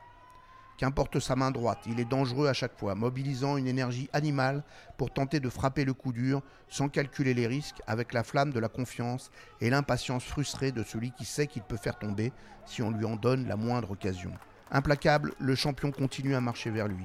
Qu'importe 0.80 1.20
sa 1.20 1.37
main 1.37 1.50
droite, 1.50 1.80
il 1.84 2.00
est 2.00 2.08
dangereux 2.08 2.49
à 2.49 2.54
chaque 2.54 2.78
fois, 2.78 2.94
mobilisant 2.94 3.58
une 3.58 3.66
énergie 3.66 4.08
animale 4.14 4.62
pour 4.96 5.12
tenter 5.12 5.38
de 5.38 5.50
frapper 5.50 5.84
le 5.84 5.92
coup 5.92 6.10
dur 6.10 6.40
sans 6.70 6.88
calculer 6.88 7.34
les 7.34 7.46
risques 7.46 7.82
avec 7.87 8.14
la 8.14 8.22
flamme 8.22 8.50
de 8.50 8.58
la 8.58 8.70
confiance 8.70 9.30
et 9.60 9.68
l'impatience 9.68 10.25
frustrée 10.25 10.72
de 10.72 10.82
celui 10.82 11.10
qui 11.10 11.26
sait 11.26 11.49
qu'il 11.49 11.60
peut 11.60 11.76
faire 11.76 11.99
tomber 11.99 12.32
si 12.64 12.80
on 12.80 12.90
lui 12.90 13.04
en 13.04 13.16
donne 13.16 13.46
la 13.46 13.56
moindre 13.56 13.90
occasion. 13.90 14.32
Implacable, 14.70 15.34
le 15.38 15.54
champion 15.54 15.92
continue 15.92 16.34
à 16.34 16.40
marcher 16.40 16.70
vers 16.70 16.88
lui, 16.88 17.04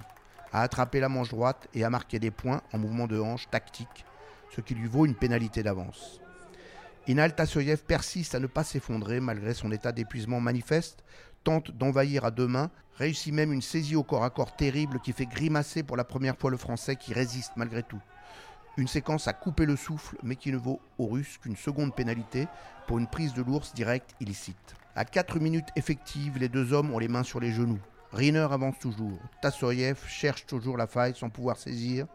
à 0.54 0.62
attraper 0.62 1.02
la 1.02 1.10
manche 1.10 1.28
droite 1.28 1.68
et 1.74 1.84
à 1.84 1.90
marquer 1.90 2.18
des 2.18 2.32
points 2.32 2.62
en 2.72 2.78
mouvement 2.78 3.08
de 3.08 3.20
hanche 3.20 3.50
tactique, 3.50 4.06
ce 4.56 4.62
qui 4.62 4.74
lui 4.74 4.88
vaut 4.88 5.06
une 5.06 5.16
pénalité 5.16 5.64
d'avance. 5.64 6.22
Inal 7.08 7.36
Tassoyev 7.36 7.84
persiste 7.84 8.36
à 8.36 8.40
ne 8.40 8.48
pas 8.48 8.64
s'effondrer 8.64 9.20
malgré 9.20 9.54
son 9.54 9.74
état 9.74 9.92
d'épuisement 9.92 10.40
manifeste, 10.40 11.04
tente 11.46 11.72
d'envahir 11.72 12.26
à 12.26 12.32
deux 12.32 12.48
mains, 12.48 12.70
réussit 12.98 13.34
même 13.34 13.54
une 13.54 13.62
saisie 13.62 13.96
au 13.96 14.04
corps 14.04 14.26
à 14.26 14.30
corps 14.30 14.58
terrible 14.58 15.00
qui 15.00 15.14
fait 15.14 15.28
grimacer 15.28 15.84
pour 15.84 15.96
la 15.96 16.04
première 16.04 16.36
fois 16.36 16.52
le 16.52 16.58
français 16.58 16.98
qui 16.98 17.14
résiste 17.14 17.54
malgré 17.56 17.84
tout. 17.84 18.02
Une 18.78 18.90
séquence 18.90 19.30
à 19.30 19.34
couper 19.34 19.66
le 19.66 19.78
souffle, 19.78 20.18
mais 20.22 20.36
qui 20.36 20.52
ne 20.52 20.58
vaut 20.58 20.82
aux 20.98 21.08
Russes 21.08 21.38
qu'une 21.38 21.56
seconde 21.56 21.96
pénalité 21.96 22.48
pour 22.88 22.98
une 22.98 23.08
prise 23.08 23.34
de 23.34 23.42
l'ours 23.42 23.74
directe 23.74 24.16
illicite. 24.20 24.76
À 24.96 25.06
4 25.06 25.40
minutes 25.40 25.70
effectives, 25.78 26.38
les 26.38 26.50
deux 26.50 26.74
hommes 26.74 26.94
ont 26.94 27.00
les 27.00 27.08
mains 27.08 27.24
sur 27.24 27.40
les 27.40 27.54
genoux. 27.54 27.80
Riner 28.12 28.48
avance 28.52 28.80
toujours. 28.80 29.20
Tassoyev 29.42 30.00
cherche 30.08 30.46
toujours 30.46 30.78
la 30.78 30.88
faille 30.88 31.16
sans 31.16 31.30
pouvoir 31.30 31.58
saisir, 31.58 32.08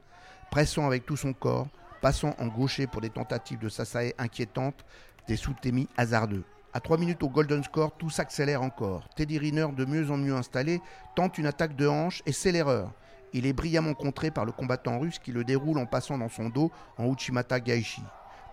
pressant 0.51 0.87
avec 0.87 1.07
tout 1.07 1.17
son 1.17 1.33
corps, 1.33 1.69
passant 2.03 2.35
en 2.39 2.49
gaucher 2.49 2.87
pour 2.87 3.01
des 3.01 3.11
tentatives 3.11 3.59
de 3.59 3.69
Sasae 3.69 4.13
inquiétantes, 4.19 4.85
des 5.29 5.37
sous-témis 5.37 5.89
hasardeux. 5.97 6.45
À 6.73 6.79
3 6.79 6.99
minutes 6.99 7.25
au 7.25 7.29
Golden 7.29 7.65
Score, 7.65 7.91
tout 7.97 8.11
s'accélère 8.11 8.63
encore. 8.63 9.09
Teddy 9.17 9.39
Riner, 9.39 9.67
de 9.77 9.85
mieux 9.85 10.09
en 10.13 10.17
mieux 10.17 10.37
installé, 10.37 10.81
tente 11.17 11.37
une 11.37 11.47
attaque 11.47 11.75
de 11.75 11.89
hanche 11.89 12.23
et 12.27 12.33
c'est 12.33 12.53
l'erreur. 12.53 12.93
Il 13.33 13.45
est 13.45 13.53
brillamment 13.53 13.95
contré 13.95 14.31
par 14.31 14.45
le 14.45 14.53
combattant 14.53 15.01
russe 15.01 15.19
qui 15.19 15.33
le 15.33 15.43
déroule 15.43 15.79
en 15.79 15.87
passant 15.87 16.17
dans 16.17 16.29
son 16.29 16.49
dos 16.49 16.71
en 16.97 17.13
Uchimata 17.13 17.59
Gaishi. 17.59 18.03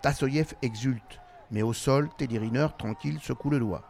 Tassoyev 0.01 0.55
exulte, 0.63 1.19
mais 1.51 1.61
au 1.61 1.73
sol, 1.73 2.09
Teddy 2.17 2.39
Riner, 2.39 2.67
tranquille, 2.79 3.19
secoue 3.21 3.51
le 3.51 3.59
doigt. 3.59 3.83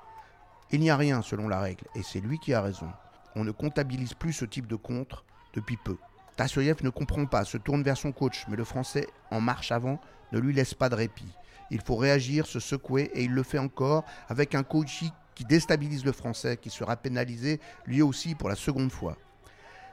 Il 0.72 0.82
n'y 0.82 0.90
a 0.90 0.98
rien 0.98 1.22
selon 1.22 1.48
la 1.48 1.62
règle, 1.62 1.86
et 1.96 2.04
c'est 2.04 2.20
lui 2.20 2.38
qui 2.38 2.54
a 2.54 2.62
raison. 2.62 2.90
On 3.36 3.46
ne 3.46 3.52
comptabilise 3.52 4.14
plus 4.14 4.34
ce 4.34 4.44
type 4.44 4.68
de 4.68 4.76
contre 4.76 5.24
depuis 5.54 5.78
peu. 5.78 5.98
Tassoyev 6.38 6.84
ne 6.84 6.92
comprend 6.92 7.26
pas, 7.26 7.46
se 7.46 7.58
tourne 7.58 7.82
vers 7.82 7.98
son 7.98 8.12
coach, 8.12 8.46
mais 8.48 8.56
le 8.56 8.64
Français, 8.64 9.08
en 9.32 9.42
marche 9.42 9.72
avant, 9.72 10.00
ne 10.32 10.38
lui 10.40 10.54
laisse 10.54 10.76
pas 10.76 10.88
de 10.88 10.94
répit. 10.94 11.34
Il 11.72 11.82
faut 11.82 11.96
réagir, 11.96 12.46
se 12.46 12.60
secouer, 12.60 13.10
et 13.16 13.24
il 13.24 13.32
le 13.32 13.42
fait 13.42 13.58
encore 13.58 14.06
avec 14.30 14.54
un 14.54 14.62
coach 14.62 15.04
qui 15.34 15.46
déstabilise 15.46 16.06
le 16.06 16.12
Français, 16.12 16.56
qui 16.58 16.70
sera 16.70 16.96
pénalisé 16.96 17.60
lui 17.88 18.04
aussi 18.04 18.36
pour 18.36 18.50
la 18.50 18.56
seconde 18.56 18.92
fois. 18.92 19.18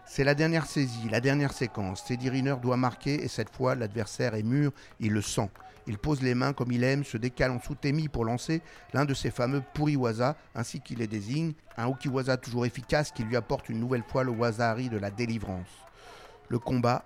C'est 0.05 0.23
la 0.23 0.35
dernière 0.35 0.67
saisie, 0.67 1.09
la 1.11 1.23
dernière 1.23 1.55
séquence. 1.55 2.05
Teddy 2.05 2.29
Riner 2.29 2.57
doit 2.61 2.77
marquer 2.77 3.25
et 3.25 3.29
cette 3.29 3.49
fois 3.49 3.75
l'adversaire 3.75 4.35
est 4.35 4.43
mûr, 4.43 4.71
il 5.01 5.13
le 5.13 5.23
sent. 5.23 5.49
Il 5.87 5.97
pose 5.97 6.21
les 6.21 6.35
mains 6.35 6.53
comme 6.53 6.73
il 6.73 6.85
aime, 6.85 7.05
se 7.05 7.17
décale 7.17 7.53
en 7.53 7.61
sous-témi 7.61 8.09
pour 8.09 8.27
lancer 8.27 8.61
l'un 8.93 9.07
de 9.07 9.15
ses 9.15 9.31
fameux 9.31 9.63
Puriwaza, 9.73 10.37
ainsi 10.55 10.81
qu'il 10.81 10.99
les 10.99 11.07
désigne, 11.07 11.55
un 11.79 11.89
Ukiwaza 11.89 12.37
toujours 12.37 12.67
efficace 12.67 13.13
qui 13.13 13.25
lui 13.25 13.37
apporte 13.37 13.71
une 13.71 13.81
nouvelle 13.81 14.05
fois 14.07 14.25
le 14.25 14.31
Wazari 14.31 14.91
de 14.91 14.99
la 14.99 15.11
délivrance. 15.11 15.84
Le 16.49 16.59
combat 16.59 17.05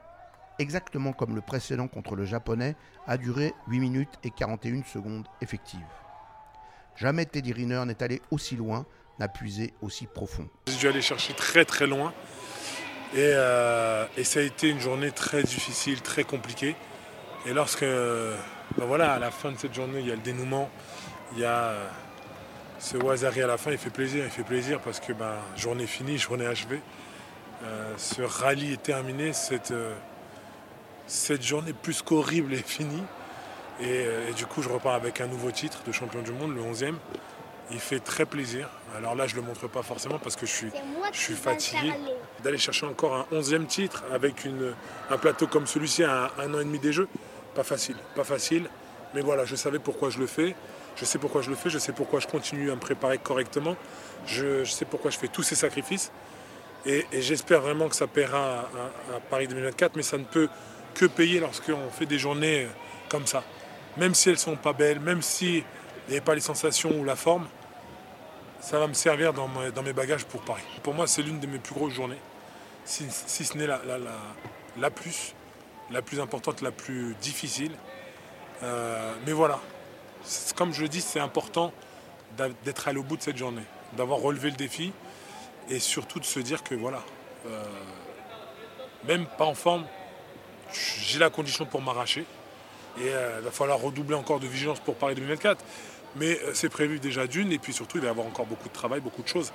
exactement 0.59 1.12
comme 1.12 1.35
le 1.35 1.40
précédent 1.40 1.88
contre 1.88 2.16
le 2.16 2.24
japonais, 2.24 2.77
a 3.07 3.16
duré 3.16 3.55
8 3.68 3.81
minutes 3.81 4.14
et 4.24 4.31
41 4.31 4.83
secondes 4.85 5.27
effectives. 5.40 5.81
Jamais 6.96 7.27
Teddy 7.27 7.53
Riner 7.53 7.85
n'est 7.87 8.03
allé 8.03 8.20
aussi 8.31 8.57
loin, 8.57 8.85
n'a 9.18 9.29
puisé 9.29 9.72
aussi 9.83 10.07
profond. 10.07 10.48
J'ai 10.66 10.77
dû 10.77 10.88
aller 10.88 11.03
chercher 11.03 11.33
très 11.35 11.64
très 11.64 11.87
loin 11.87 12.12
et, 13.14 13.20
euh, 13.20 14.05
ça 14.22 14.40
a 14.40 14.42
été 14.42 14.68
une 14.68 14.81
journée 14.81 15.12
très 15.12 15.42
difficile, 15.42 16.03
très 16.03 16.24
compliquée. 16.24 16.77
Et 17.46 17.53
lorsque, 17.53 17.85
ben 17.85 18.85
voilà, 18.85 19.14
à 19.14 19.18
la 19.18 19.31
fin 19.31 19.53
de 19.53 19.59
cette 19.59 19.74
journée, 19.74 20.01
il 20.01 20.09
y 20.09 20.12
a 20.12 20.16
le 20.16 20.20
dénouement, 20.20 20.68
il 21.33 21.38
y 21.38 21.44
a 21.44 21.68
euh, 21.68 21.88
ce 22.81 22.96
Wazari 22.96 23.42
à 23.42 23.46
la 23.46 23.57
fin, 23.57 23.70
il 23.70 23.79
fait 23.79 23.90
plaisir, 23.90 24.24
il 24.24 24.31
fait 24.31 24.42
plaisir 24.42 24.81
parce 24.81 24.98
que 24.98 25.12
ben, 25.12 25.37
journée 25.57 25.87
finie, 25.87 26.18
journée 26.18 26.46
achevée. 26.46 26.81
Euh, 27.64 27.92
ce 27.97 28.23
rallye 28.23 28.73
est 28.73 28.83
terminé, 28.83 29.33
cette, 29.33 29.75
cette 31.07 31.42
journée 31.42 31.73
plus 31.73 32.03
qu'horrible 32.03 32.55
est 32.55 32.66
finie. 32.66 33.03
Euh, 33.81 34.29
et, 34.29 34.33
du 34.33 34.47
coup, 34.47 34.62
je 34.62 34.68
repars 34.68 34.94
avec 34.94 35.21
un 35.21 35.27
nouveau 35.27 35.51
titre 35.51 35.83
de 35.87 35.92
champion 35.92 36.23
du 36.23 36.33
monde, 36.33 36.55
le 36.55 36.62
11e. 36.62 36.94
Il 37.71 37.81
fait 37.81 38.01
très 38.01 38.25
plaisir. 38.25 38.68
Alors 38.97 39.14
là, 39.14 39.27
je 39.27 39.37
ne 39.37 39.40
le 39.40 39.47
montre 39.47 39.68
pas 39.68 39.83
forcément 39.83 40.18
parce 40.18 40.37
que 40.37 40.47
je 40.47 40.53
suis, 40.53 40.71
je 41.12 41.18
suis 41.18 41.35
fatigué. 41.35 41.92
D'aller 42.42 42.57
chercher 42.57 42.87
encore 42.87 43.14
un 43.14 43.37
11e 43.37 43.66
titre 43.66 44.05
avec 44.12 44.44
une, 44.44 44.75
un 45.11 45.18
plateau 45.18 45.47
comme 45.47 45.66
celui-ci 45.66 46.03
à 46.03 46.31
un, 46.38 46.55
an 46.55 46.61
et 46.61 46.64
demi 46.64 46.79
des 46.79 46.92
Jeux, 46.92 47.09
pas 47.55 47.64
facile. 47.64 47.97
Pas 48.14 48.25
facile. 48.25 48.71
Mais 49.14 49.21
voilà, 49.21 49.44
je 49.44 49.55
savais 49.55 49.79
pourquoi 49.79 50.09
je 50.09 50.18
le 50.18 50.27
fais. 50.27 50.55
Je 50.97 51.05
sais 51.05 51.18
pourquoi 51.18 51.42
je 51.42 51.51
le 51.51 51.57
fais. 51.57 51.68
Je 51.68 51.79
sais 51.79 51.92
pourquoi 51.92 52.21
je 52.21 52.27
continue 52.27 52.71
à 52.71 52.75
me 52.75 52.81
préparer 52.81 53.18
correctement. 53.18 53.77
Je, 54.27 54.64
sais 54.64 54.87
pourquoi 54.87 55.11
je 55.11 55.18
fais 55.18 55.29
tous 55.29 55.42
ces 55.42 55.55
sacrifices. 55.55 56.11
Et, 56.87 57.07
j'espère 57.12 57.61
vraiment 57.61 57.88
que 57.88 57.97
ça 57.97 58.07
paiera 58.07 58.69
à 59.14 59.21
Paris 59.31 59.49
2024. 59.49 59.97
Mais 59.97 60.03
ça 60.03 60.19
ne 60.19 60.25
peut 60.25 60.49
que 60.95 61.07
payer 61.07 61.41
lorsqu'on 61.41 61.91
fait 61.91 62.07
des 62.07 62.19
journées 62.19 62.67
comme 63.09 63.27
ça. 63.27 63.43
Même 63.97 64.14
si 64.14 64.29
elles 64.29 64.37
ne 64.37 64.41
sont 64.41 64.57
pas 64.57 64.73
belles, 64.73 65.01
même 65.01 65.23
s'il 65.23 65.64
n'y 66.09 66.17
a 66.17 66.21
pas 66.21 66.35
les 66.35 66.41
sensations 66.41 66.91
ou 66.99 67.05
la 67.05 67.17
forme, 67.17 67.47
ça 68.61 68.79
va 68.79 68.87
me 68.87 68.95
servir 68.95 69.33
dans 69.33 69.49
mes, 69.49 69.93
bagages 69.93 70.25
pour 70.25 70.43
Paris. 70.43 70.64
Pour 70.83 70.95
moi, 70.95 71.07
c'est 71.07 71.23
l'une 71.23 71.41
de 71.41 71.47
mes 71.47 71.59
plus 71.59 71.75
grosses 71.75 71.93
journées, 71.93 72.19
si, 72.85 73.09
ce 73.11 73.57
n'est 73.57 73.67
la, 73.67 73.81
la, 74.77 74.91
plus, 74.91 75.35
la 75.91 76.03
plus 76.03 76.21
importante, 76.21 76.61
la 76.62 76.73
plus 76.73 77.14
difficile. 77.21 77.73
Euh, 78.62 79.14
mais 79.27 79.33
voilà, 79.33 79.61
comme 80.57 80.73
je 80.73 80.83
le 80.83 80.88
dis, 80.88 81.01
c'est 81.01 81.21
important 81.21 81.73
d'être 82.64 82.88
allé 82.88 82.99
au 82.99 83.03
bout 83.03 83.17
de 83.17 83.23
cette 83.23 83.37
journée, 83.37 83.62
d'avoir 83.97 84.21
relevé 84.21 84.51
le 84.51 84.57
défi 84.57 84.93
et 85.71 85.79
surtout 85.79 86.21
de 86.21 86.25
se 86.25 86.41
dire 86.41 86.63
que 86.63 86.75
voilà, 86.75 87.03
euh, 87.47 87.63
même 89.07 89.27
pas 89.27 89.45
en 89.45 89.55
forme, 89.55 89.87
j'ai 90.73 91.19
la 91.19 91.31
condition 91.31 91.67
pour 91.67 91.83
m'arracher. 91.83 92.25
Et 93.01 93.09
euh, 93.09 93.37
il 93.41 93.45
va 93.45 93.51
falloir 93.51 93.79
redoubler 93.79 94.17
encore 94.17 94.41
de 94.41 94.47
vigilance 94.47 94.81
pour 94.81 94.97
Paris 94.97 95.15
2024. 95.15 95.65
Mais 96.17 96.39
euh, 96.43 96.53
c'est 96.55 96.69
prévu 96.69 96.99
déjà 96.99 97.27
d'une, 97.27 97.53
et 97.53 97.59
puis 97.59 97.73
surtout, 97.73 97.99
il 97.99 98.01
va 98.01 98.09
y 98.09 98.11
avoir 98.11 98.27
encore 98.27 98.47
beaucoup 98.47 98.69
de 98.69 98.75
travail, 98.75 99.01
beaucoup 99.01 99.23
de 99.23 99.29
choses 99.29 99.53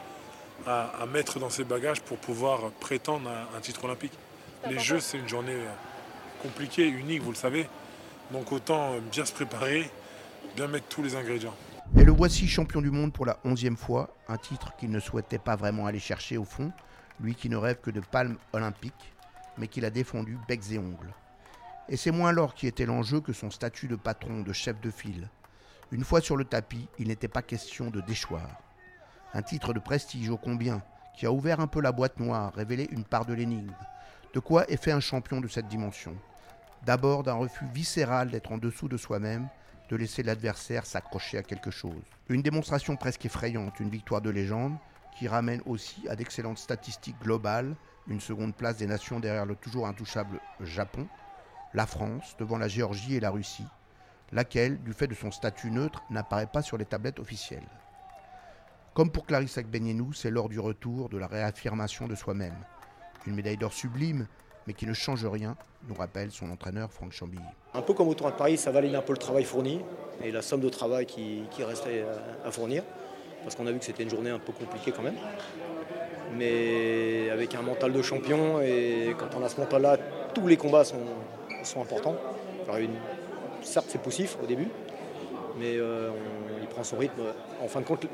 à, 0.67 1.05
mettre 1.11 1.39
dans 1.39 1.49
ses 1.49 1.65
bagages 1.65 1.99
pour 2.01 2.17
pouvoir 2.17 2.71
prétendre 2.79 3.29
à 3.29 3.57
un 3.57 3.59
titre 3.59 3.83
olympique. 3.83 4.13
Les 4.69 4.79
Jeux, 4.79 5.01
c'est 5.01 5.17
une 5.17 5.27
journée 5.27 5.57
compliquée, 6.41 6.87
unique, 6.87 7.21
vous 7.21 7.31
le 7.31 7.37
savez. 7.37 7.67
Donc 8.31 8.51
autant 8.53 8.93
bien 9.11 9.25
se 9.25 9.33
préparer, 9.33 9.89
bien 10.55 10.67
mettre 10.67 10.85
tous 10.87 11.03
les 11.03 11.17
ingrédients. 11.17 11.55
Et 11.95 12.03
le 12.03 12.11
voici 12.11 12.47
champion 12.47 12.81
du 12.81 12.91
monde 12.91 13.13
pour 13.13 13.25
la 13.25 13.39
onzième 13.43 13.77
fois, 13.77 14.15
un 14.27 14.37
titre 14.37 14.75
qu'il 14.77 14.91
ne 14.91 14.99
souhaitait 14.99 15.37
pas 15.37 15.55
vraiment 15.55 15.85
aller 15.85 15.99
chercher 15.99 16.37
au 16.37 16.43
fond, 16.43 16.71
lui 17.19 17.35
qui 17.35 17.49
ne 17.49 17.57
rêve 17.57 17.79
que 17.81 17.91
de 17.91 17.99
palmes 17.99 18.37
olympiques 18.51 19.13
mais 19.57 19.67
qu'il 19.67 19.85
a 19.85 19.89
défendu 19.89 20.37
becs 20.47 20.71
et 20.71 20.79
ongles. 20.79 21.13
Et 21.89 21.97
c'est 21.97 22.11
moins 22.11 22.31
l'or 22.31 22.53
qui 22.53 22.67
était 22.67 22.85
l'enjeu 22.85 23.21
que 23.21 23.33
son 23.33 23.51
statut 23.51 23.87
de 23.87 23.95
patron, 23.95 24.41
de 24.41 24.53
chef 24.53 24.79
de 24.81 24.89
file. 24.89 25.29
Une 25.91 26.03
fois 26.03 26.21
sur 26.21 26.37
le 26.37 26.45
tapis, 26.45 26.87
il 26.97 27.09
n'était 27.09 27.27
pas 27.27 27.41
question 27.41 27.89
de 27.89 28.01
déchoir. 28.01 28.47
Un 29.33 29.41
titre 29.41 29.73
de 29.73 29.79
prestige 29.79 30.29
ô 30.29 30.37
combien, 30.37 30.81
qui 31.15 31.25
a 31.25 31.31
ouvert 31.31 31.59
un 31.59 31.67
peu 31.67 31.81
la 31.81 31.91
boîte 31.91 32.19
noire, 32.19 32.53
révélé 32.55 32.87
une 32.91 33.03
part 33.03 33.25
de 33.25 33.33
l'énigme. 33.33 33.75
De 34.33 34.39
quoi 34.39 34.67
est 34.69 34.81
fait 34.81 34.91
un 34.91 34.99
champion 34.99 35.41
de 35.41 35.47
cette 35.47 35.67
dimension? 35.67 36.15
D'abord 36.85 37.23
d'un 37.23 37.33
refus 37.33 37.65
viscéral 37.73 38.29
d'être 38.29 38.51
en 38.51 38.57
dessous 38.57 38.87
de 38.87 38.97
soi-même, 38.97 39.47
de 39.93 39.97
laisser 39.97 40.23
l'adversaire 40.23 40.87
s'accrocher 40.87 41.37
à 41.37 41.43
quelque 41.43 41.69
chose. 41.69 42.01
Une 42.27 42.41
démonstration 42.41 42.95
presque 42.95 43.27
effrayante, 43.27 43.79
une 43.79 43.91
victoire 43.91 44.21
de 44.21 44.31
légende, 44.31 44.75
qui 45.15 45.27
ramène 45.27 45.61
aussi 45.67 46.07
à 46.09 46.15
d'excellentes 46.15 46.57
statistiques 46.57 47.21
globales 47.21 47.75
Une 48.07 48.19
seconde 48.19 48.55
place 48.55 48.77
des 48.77 48.87
nations 48.87 49.19
derrière 49.19 49.45
le 49.45 49.55
toujours 49.55 49.85
intouchable 49.85 50.39
Japon. 50.61 51.07
La 51.75 51.85
France 51.85 52.35
devant 52.39 52.57
la 52.57 52.67
Géorgie 52.67 53.15
et 53.15 53.19
la 53.19 53.29
Russie, 53.29 53.67
laquelle, 54.31 54.81
du 54.81 54.93
fait 54.93 55.05
de 55.05 55.13
son 55.13 55.29
statut 55.29 55.69
neutre, 55.69 56.01
n'apparaît 56.09 56.49
pas 56.51 56.63
sur 56.63 56.79
les 56.79 56.85
tablettes 56.85 57.19
officielles. 57.19 57.69
Comme 58.95 59.11
pour 59.11 59.27
Clarisse 59.27 59.59
Agbenienou, 59.59 60.11
c'est 60.11 60.31
lors 60.31 60.49
du 60.49 60.59
retour 60.59 61.09
de 61.09 61.19
la 61.19 61.27
réaffirmation 61.27 62.07
de 62.07 62.15
soi-même. 62.15 62.57
Une 63.27 63.35
médaille 63.35 63.57
d'or 63.57 63.73
sublime, 63.73 64.25
mais 64.67 64.73
qui 64.73 64.85
ne 64.85 64.93
change 64.93 65.25
rien, 65.25 65.55
nous 65.87 65.95
rappelle 65.95 66.31
son 66.31 66.49
entraîneur 66.49 66.91
Franck 66.91 67.11
Chambilly. 67.11 67.41
Un 67.73 67.81
peu 67.81 67.93
comme 67.93 68.07
au 68.07 68.13
Tour 68.13 68.27
de 68.27 68.35
Paris, 68.35 68.57
ça 68.57 68.71
valide 68.71 68.95
un 68.95 69.01
peu 69.01 69.13
le 69.13 69.19
travail 69.19 69.43
fourni 69.43 69.81
et 70.23 70.31
la 70.31 70.41
somme 70.41 70.61
de 70.61 70.69
travail 70.69 71.05
qui, 71.05 71.43
restait 71.59 72.05
à 72.45 72.51
fournir, 72.51 72.83
parce 73.43 73.55
qu'on 73.55 73.67
a 73.67 73.71
vu 73.71 73.79
que 73.79 73.85
c'était 73.85 74.03
une 74.03 74.09
journée 74.09 74.29
un 74.29 74.39
peu 74.39 74.53
compliquée 74.53 74.91
quand 74.91 75.03
même. 75.03 75.17
Mais 76.37 77.29
avec 77.31 77.53
un 77.55 77.61
mental 77.61 77.91
de 77.91 78.01
champion, 78.01 78.61
et 78.61 79.15
quand 79.17 79.37
on 79.37 79.43
a 79.43 79.49
ce 79.49 79.59
mental-là, 79.59 79.97
tous 80.33 80.47
les 80.47 80.57
combats 80.57 80.83
sont, 80.83 81.81
importants. 81.81 82.15
certes, 83.61 83.87
c'est 83.89 84.01
poussif 84.01 84.37
au 84.41 84.45
début, 84.45 84.67
mais 85.57 85.77
euh, 85.77 86.09
il 86.61 86.67
prend 86.67 86.83
son 86.83 86.97
rythme. 86.97 87.21
En 87.61 87.67
fin 87.67 87.81
de 87.81 87.85
compte, 87.85 88.05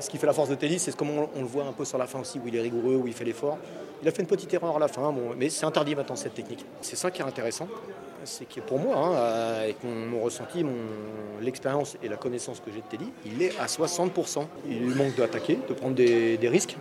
ce 0.00 0.08
qui 0.08 0.18
fait 0.18 0.26
la 0.26 0.32
force 0.32 0.48
de 0.48 0.54
tennis, 0.54 0.82
c'est 0.82 0.96
comment 0.96 1.30
on, 1.34 1.40
le 1.40 1.46
voit 1.46 1.64
un 1.64 1.72
peu 1.72 1.84
sur 1.84 1.98
la 1.98 2.06
fin 2.06 2.20
aussi, 2.20 2.38
où 2.38 2.48
il 2.48 2.56
est 2.56 2.60
rigoureux, 2.60 2.96
où 2.96 3.06
il 3.06 3.12
fait 3.12 3.24
l'effort. 3.24 3.58
Il 4.02 4.08
a 4.08 4.12
fait 4.12 4.22
une 4.22 4.28
petite 4.28 4.52
erreur 4.54 4.76
à 4.76 4.78
la 4.78 4.88
fin, 4.88 5.14
mais 5.36 5.48
c'est 5.48 5.66
interdit 5.66 5.94
maintenant 5.94 6.16
cette 6.16 6.34
technique. 6.34 6.64
C'est 6.80 6.96
ça 6.96 7.10
qui 7.10 7.20
est 7.20 7.24
intéressant. 7.24 7.68
C'est 8.24 8.48
que 8.48 8.60
pour 8.60 8.78
moi, 8.78 8.96
hein, 8.96 9.60
avec 9.60 9.76
mon, 9.82 10.20
ressenti, 10.20 10.64
l'expérience 11.40 11.96
et 12.02 12.08
la 12.08 12.16
connaissance 12.16 12.60
que 12.60 12.70
j'ai 12.70 12.80
de 12.80 12.86
Teddy, 12.86 13.10
il 13.26 13.42
est 13.42 13.58
à 13.58 13.66
60%. 13.66 14.44
Il 14.68 14.94
manque 14.94 15.16
d'attaquer, 15.16 15.58
de 15.68 15.74
prendre 15.74 15.94
des, 15.94 16.38
risques 16.42 16.76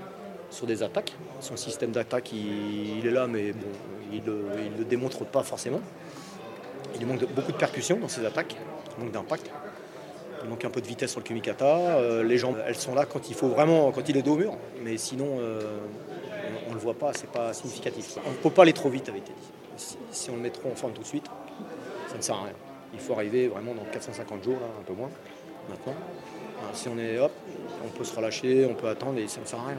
sur 0.49 0.67
des 0.67 0.83
attaques. 0.83 1.13
Son 1.39 1.57
système 1.57 1.91
d'attaque, 1.91 2.31
il, 2.33 3.05
est 3.05 3.11
là, 3.11 3.27
mais 3.27 3.51
bon, 3.51 3.67
il 4.11 4.23
ne 4.23 4.77
le 4.77 4.85
démontre 4.85 5.25
pas 5.25 5.43
forcément. 5.43 5.81
Il 6.99 7.05
manque 7.05 7.25
beaucoup 7.33 7.51
de 7.51 7.57
percussions 7.57 7.97
dans 7.97 8.07
ses 8.07 8.25
attaques, 8.25 8.55
il 8.97 9.03
manque 9.03 9.13
d'impact. 9.13 9.51
Il 10.43 10.49
manque 10.49 10.65
un 10.65 10.69
peu 10.69 10.81
de 10.81 10.87
vitesse 10.87 11.11
sur 11.11 11.19
le 11.19 11.25
Kumikata. 11.25 11.97
Euh, 11.97 12.23
les 12.23 12.37
jambes, 12.37 12.57
elles 12.65 12.75
sont 12.75 12.93
là 12.93 13.05
quand 13.05 13.29
il 13.29 13.35
faut 13.35 13.47
vraiment, 13.47 13.91
quand 13.91 14.07
il 14.07 14.17
est 14.17 14.21
dos 14.21 14.33
au 14.33 14.37
mur. 14.37 14.53
Mais 14.83 14.97
sinon, 14.97 15.37
euh, 15.39 15.61
on 16.67 16.69
ne 16.69 16.75
le 16.75 16.79
voit 16.79 16.93
pas, 16.93 17.11
c'est 17.13 17.29
pas 17.29 17.53
significatif. 17.53 18.17
On 18.25 18.31
ne 18.31 18.35
peut 18.35 18.49
pas 18.49 18.61
aller 18.63 18.73
trop 18.73 18.89
vite 18.89 19.09
avec 19.09 19.23
Teddy. 19.25 19.97
Si, 20.11 20.29
on 20.29 20.35
le 20.35 20.41
met 20.41 20.49
trop 20.49 20.69
en 20.71 20.75
forme 20.75 20.93
tout 20.93 21.01
de 21.01 21.07
suite, 21.07 21.25
ça 22.07 22.17
ne 22.17 22.21
sert 22.21 22.35
à 22.35 22.43
rien. 22.43 22.53
Il 22.93 22.99
faut 22.99 23.13
arriver 23.13 23.47
vraiment 23.47 23.73
dans 23.75 23.83
450 23.83 24.43
jours, 24.43 24.57
un 24.79 24.83
peu 24.83 24.93
moins, 24.93 25.09
maintenant. 25.69 25.93
si 26.73 26.87
on 26.87 26.97
est 26.97 27.19
hop, 27.19 27.31
on 27.85 27.89
peut 27.89 28.03
se 28.03 28.15
relâcher, 28.15 28.65
on 28.65 28.73
peut 28.73 28.87
attendre 28.87 29.19
et 29.19 29.27
ça 29.27 29.41
ne 29.41 29.45
sert 29.45 29.59
à 29.59 29.67
rien. 29.67 29.77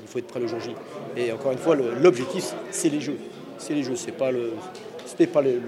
Il 0.00 0.08
faut 0.08 0.18
être 0.18 0.28
prêt 0.28 0.40
le 0.40 0.46
jour 0.46 0.60
J. 0.60 0.74
Et 1.16 1.30
encore 1.32 1.52
une 1.52 1.58
fois, 1.58 1.74
l'objectif, 1.76 2.54
c'est 2.70 2.88
les 2.88 3.00
jeux. 3.00 3.18
C'est 3.58 3.74
les 3.74 3.82
jeux, 3.82 3.96
c'est 3.96 4.12
pas 4.12 4.30
le. 4.30 4.54
C'était 5.04 5.26
pas 5.26 5.42
le, 5.42 5.60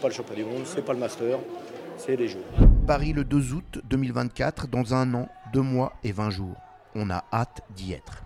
pas 0.00 0.08
le 0.08 0.34
du 0.36 0.44
monde, 0.44 0.62
c'est 0.64 0.84
pas 0.84 0.94
le 0.94 0.98
master, 0.98 1.38
c'est 1.98 2.16
les 2.16 2.28
jeux. 2.28 2.44
Paris 2.86 3.14
le 3.14 3.24
2 3.24 3.54
août 3.54 3.80
2024, 3.88 4.66
dans 4.68 4.92
un 4.92 5.14
an, 5.14 5.28
deux 5.54 5.62
mois 5.62 5.94
et 6.04 6.12
20 6.12 6.28
jours. 6.28 6.56
On 6.94 7.08
a 7.08 7.24
hâte 7.32 7.62
d'y 7.74 7.94
être. 7.94 8.24